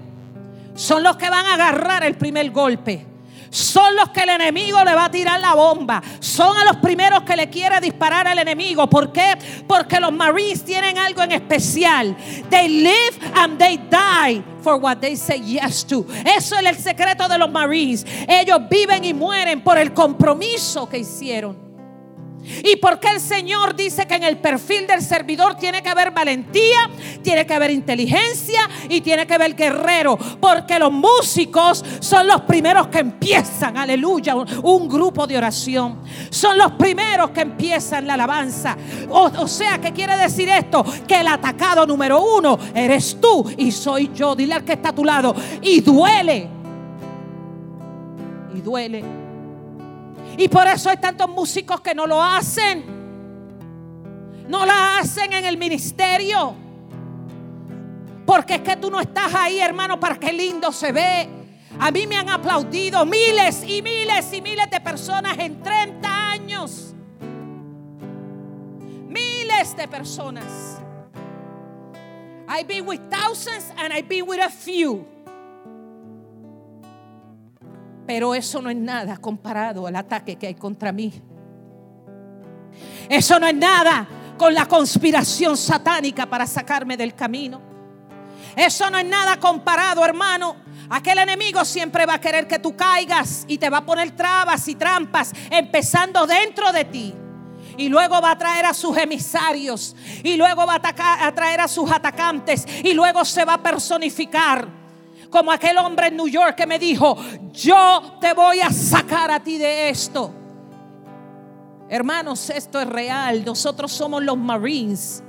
[0.75, 3.12] son los que van a agarrar el primer golpe.
[3.53, 6.03] Son los que el enemigo le va a tirar la bomba.
[6.21, 8.89] Son a los primeros que le quiere disparar al enemigo.
[8.89, 9.37] ¿Por qué?
[9.69, 12.17] Porque los Marines tienen algo en especial.
[12.49, 16.07] They live and they die for what they say yes to.
[16.25, 18.07] Eso es el secreto de los Marines.
[18.27, 21.72] Ellos viven y mueren por el compromiso que hicieron.
[22.45, 26.11] ¿Y por qué el Señor dice que en el perfil del servidor tiene que haber
[26.11, 26.91] valentía,
[27.23, 30.19] tiene que haber inteligencia y tiene que haber guerrero?
[30.41, 36.01] Porque los músicos son los primeros que empiezan, aleluya, un, grupo de oración.
[36.31, 38.77] Son los primeros que empiezan la alabanza.
[39.09, 40.85] O, o sea, ¿qué quiere decir esto?
[41.07, 44.35] Que el atacado número uno eres tú y soy yo.
[44.35, 45.35] Dile al que está a tu lado.
[45.63, 46.49] Y duele.
[48.55, 49.22] Y duele
[50.37, 52.85] y por eso hay tantos músicos que no lo hacen.
[54.49, 56.55] No la hacen en el ministerio.
[58.27, 61.29] Porque es que tú no estás ahí, hermano, para qué lindo se ve.
[61.79, 66.95] A mí me han aplaudido miles y miles y miles de personas en 30 años.
[69.09, 70.79] Miles de personas.
[72.49, 75.07] I've been with thousands and I've been with a few.
[78.13, 81.11] Pero eso no es nada comparado al ataque que hay contra mí.
[83.09, 84.07] Eso no es nada
[84.37, 87.63] con la conspiración satánica para sacarme del camino.
[88.55, 90.57] Eso no es nada comparado, hermano.
[90.91, 94.69] Aquel enemigo siempre va a querer que tú caigas y te va a poner trabas
[94.69, 97.15] y trampas, empezando dentro de ti.
[97.79, 99.97] Y luego va a traer a sus emisarios.
[100.23, 102.67] Y luego va a, a traer a sus atacantes.
[102.85, 104.82] Y luego se va a personificar.
[105.33, 107.17] Como aquel hombre en New York que me dijo,
[107.55, 110.31] yo te voy a sacar a ti de esto.
[111.89, 113.43] Hermanos, esto es real.
[113.43, 115.25] Nosotros somos los Marines.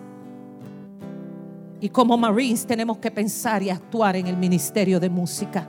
[1.79, 5.65] Y como Marines tenemos que pensar y actuar en el ministerio de música.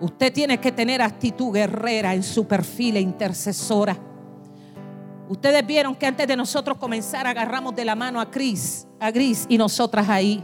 [0.00, 3.98] Usted tiene que tener actitud guerrera en su perfil e intercesora.
[5.28, 9.44] Ustedes vieron que antes de nosotros comenzar agarramos de la mano a Chris, a Gris
[9.46, 10.42] y nosotras ahí.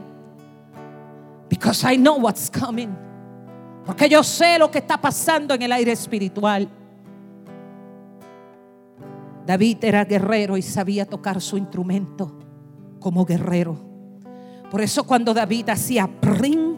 [1.49, 2.95] Because I know what's coming.
[3.85, 6.69] Porque yo sé lo que está pasando en el aire espiritual.
[9.47, 12.37] David era guerrero y sabía tocar su instrumento
[12.99, 13.79] como guerrero.
[14.71, 16.77] Por eso cuando David hacía prim,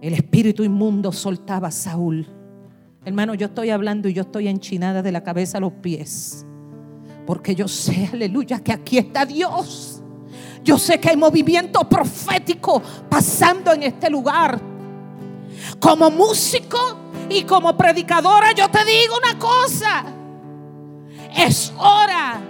[0.00, 2.26] el espíritu inmundo soltaba a Saúl.
[3.04, 6.46] Hermano, yo estoy hablando y yo estoy enchinada de la cabeza a los pies.
[7.26, 9.89] Porque yo sé, aleluya, que aquí está Dios.
[10.62, 14.60] Yo sé que hay movimiento profético pasando en este lugar.
[15.78, 16.78] Como músico
[17.28, 20.04] y como predicadora, yo te digo una cosa.
[21.36, 22.40] Es hora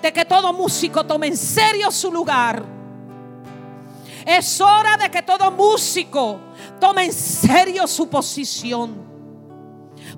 [0.00, 2.62] de que todo músico tome en serio su lugar.
[4.26, 6.38] Es hora de que todo músico
[6.78, 9.02] tome en serio su posición.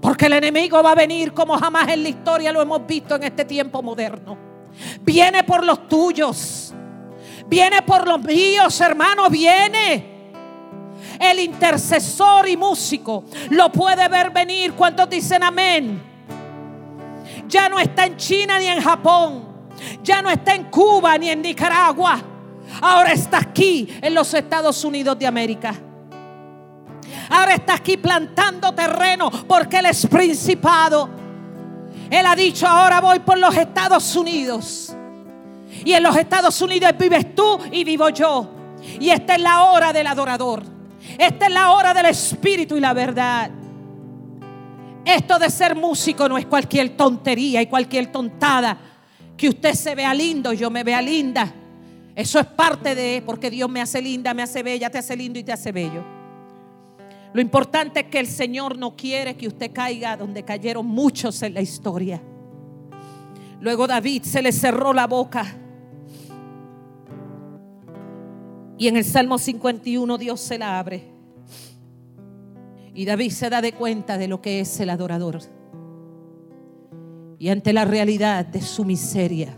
[0.01, 3.23] Porque el enemigo va a venir como jamás en la historia lo hemos visto en
[3.25, 4.37] este tiempo moderno.
[5.03, 6.64] Viene por los tuyos.
[7.49, 9.29] Viene por los míos, hermano.
[9.31, 10.13] Viene.
[11.21, 14.73] El intercesor y músico lo puede ver venir.
[14.73, 16.15] ¿Cuántos dicen amén?
[17.49, 19.45] ya no está en China ni en Japón,
[20.03, 22.21] ya no está en Cuba ni en Nicaragua,
[22.81, 25.75] ahora está aquí en los Estados Unidos de América.
[27.29, 31.09] Ahora está aquí plantando terreno porque Él es principado.
[32.11, 34.95] Él ha dicho, ahora voy por los Estados Unidos.
[35.85, 38.51] Y en los Estados Unidos vives tú y vivo yo.
[39.01, 40.63] Y esta es la hora del adorador.
[41.19, 43.51] Esta es la hora del Espíritu y la verdad.
[45.05, 48.79] Esto de ser músico no es cualquier tontería y cualquier tontada.
[49.37, 51.53] Que usted se vea lindo, yo me vea linda.
[52.15, 55.39] Eso es parte de, porque Dios me hace linda, me hace bella, te hace lindo
[55.39, 56.05] y te hace bello.
[57.35, 61.53] Lo importante es que el Señor no quiere que usted caiga donde cayeron muchos en
[61.53, 62.23] la historia.
[63.61, 65.45] Luego David se le cerró la boca.
[68.77, 71.05] Y en el Salmo 51 Dios se la abre.
[72.95, 75.41] Y David se da de cuenta de lo que es el adorador.
[77.39, 79.57] Y ante la realidad de su miseria,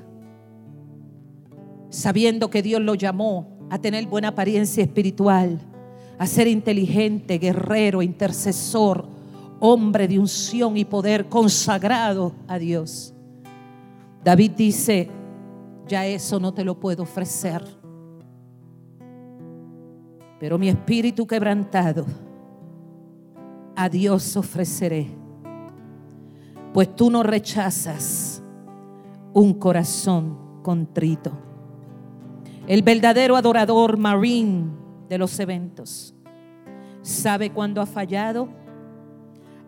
[1.90, 5.60] sabiendo que Dios lo llamó a tener buena apariencia espiritual,
[6.18, 9.06] a ser inteligente, guerrero, intercesor,
[9.60, 13.14] hombre de unción y poder consagrado a Dios.
[14.24, 15.09] David dice,
[15.86, 17.62] ya eso no te lo puedo ofrecer,
[20.47, 22.06] pero mi espíritu quebrantado
[23.74, 25.09] a Dios ofreceré.
[26.73, 28.44] Pues tú no rechazas
[29.32, 31.32] un corazón contrito.
[32.68, 34.70] El verdadero adorador marín
[35.09, 36.14] de los eventos
[37.02, 38.48] sabe cuándo ha fallado,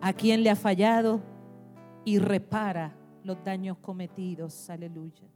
[0.00, 1.20] a quién le ha fallado
[2.04, 2.94] y repara
[3.24, 4.70] los daños cometidos.
[4.70, 5.28] Aleluya.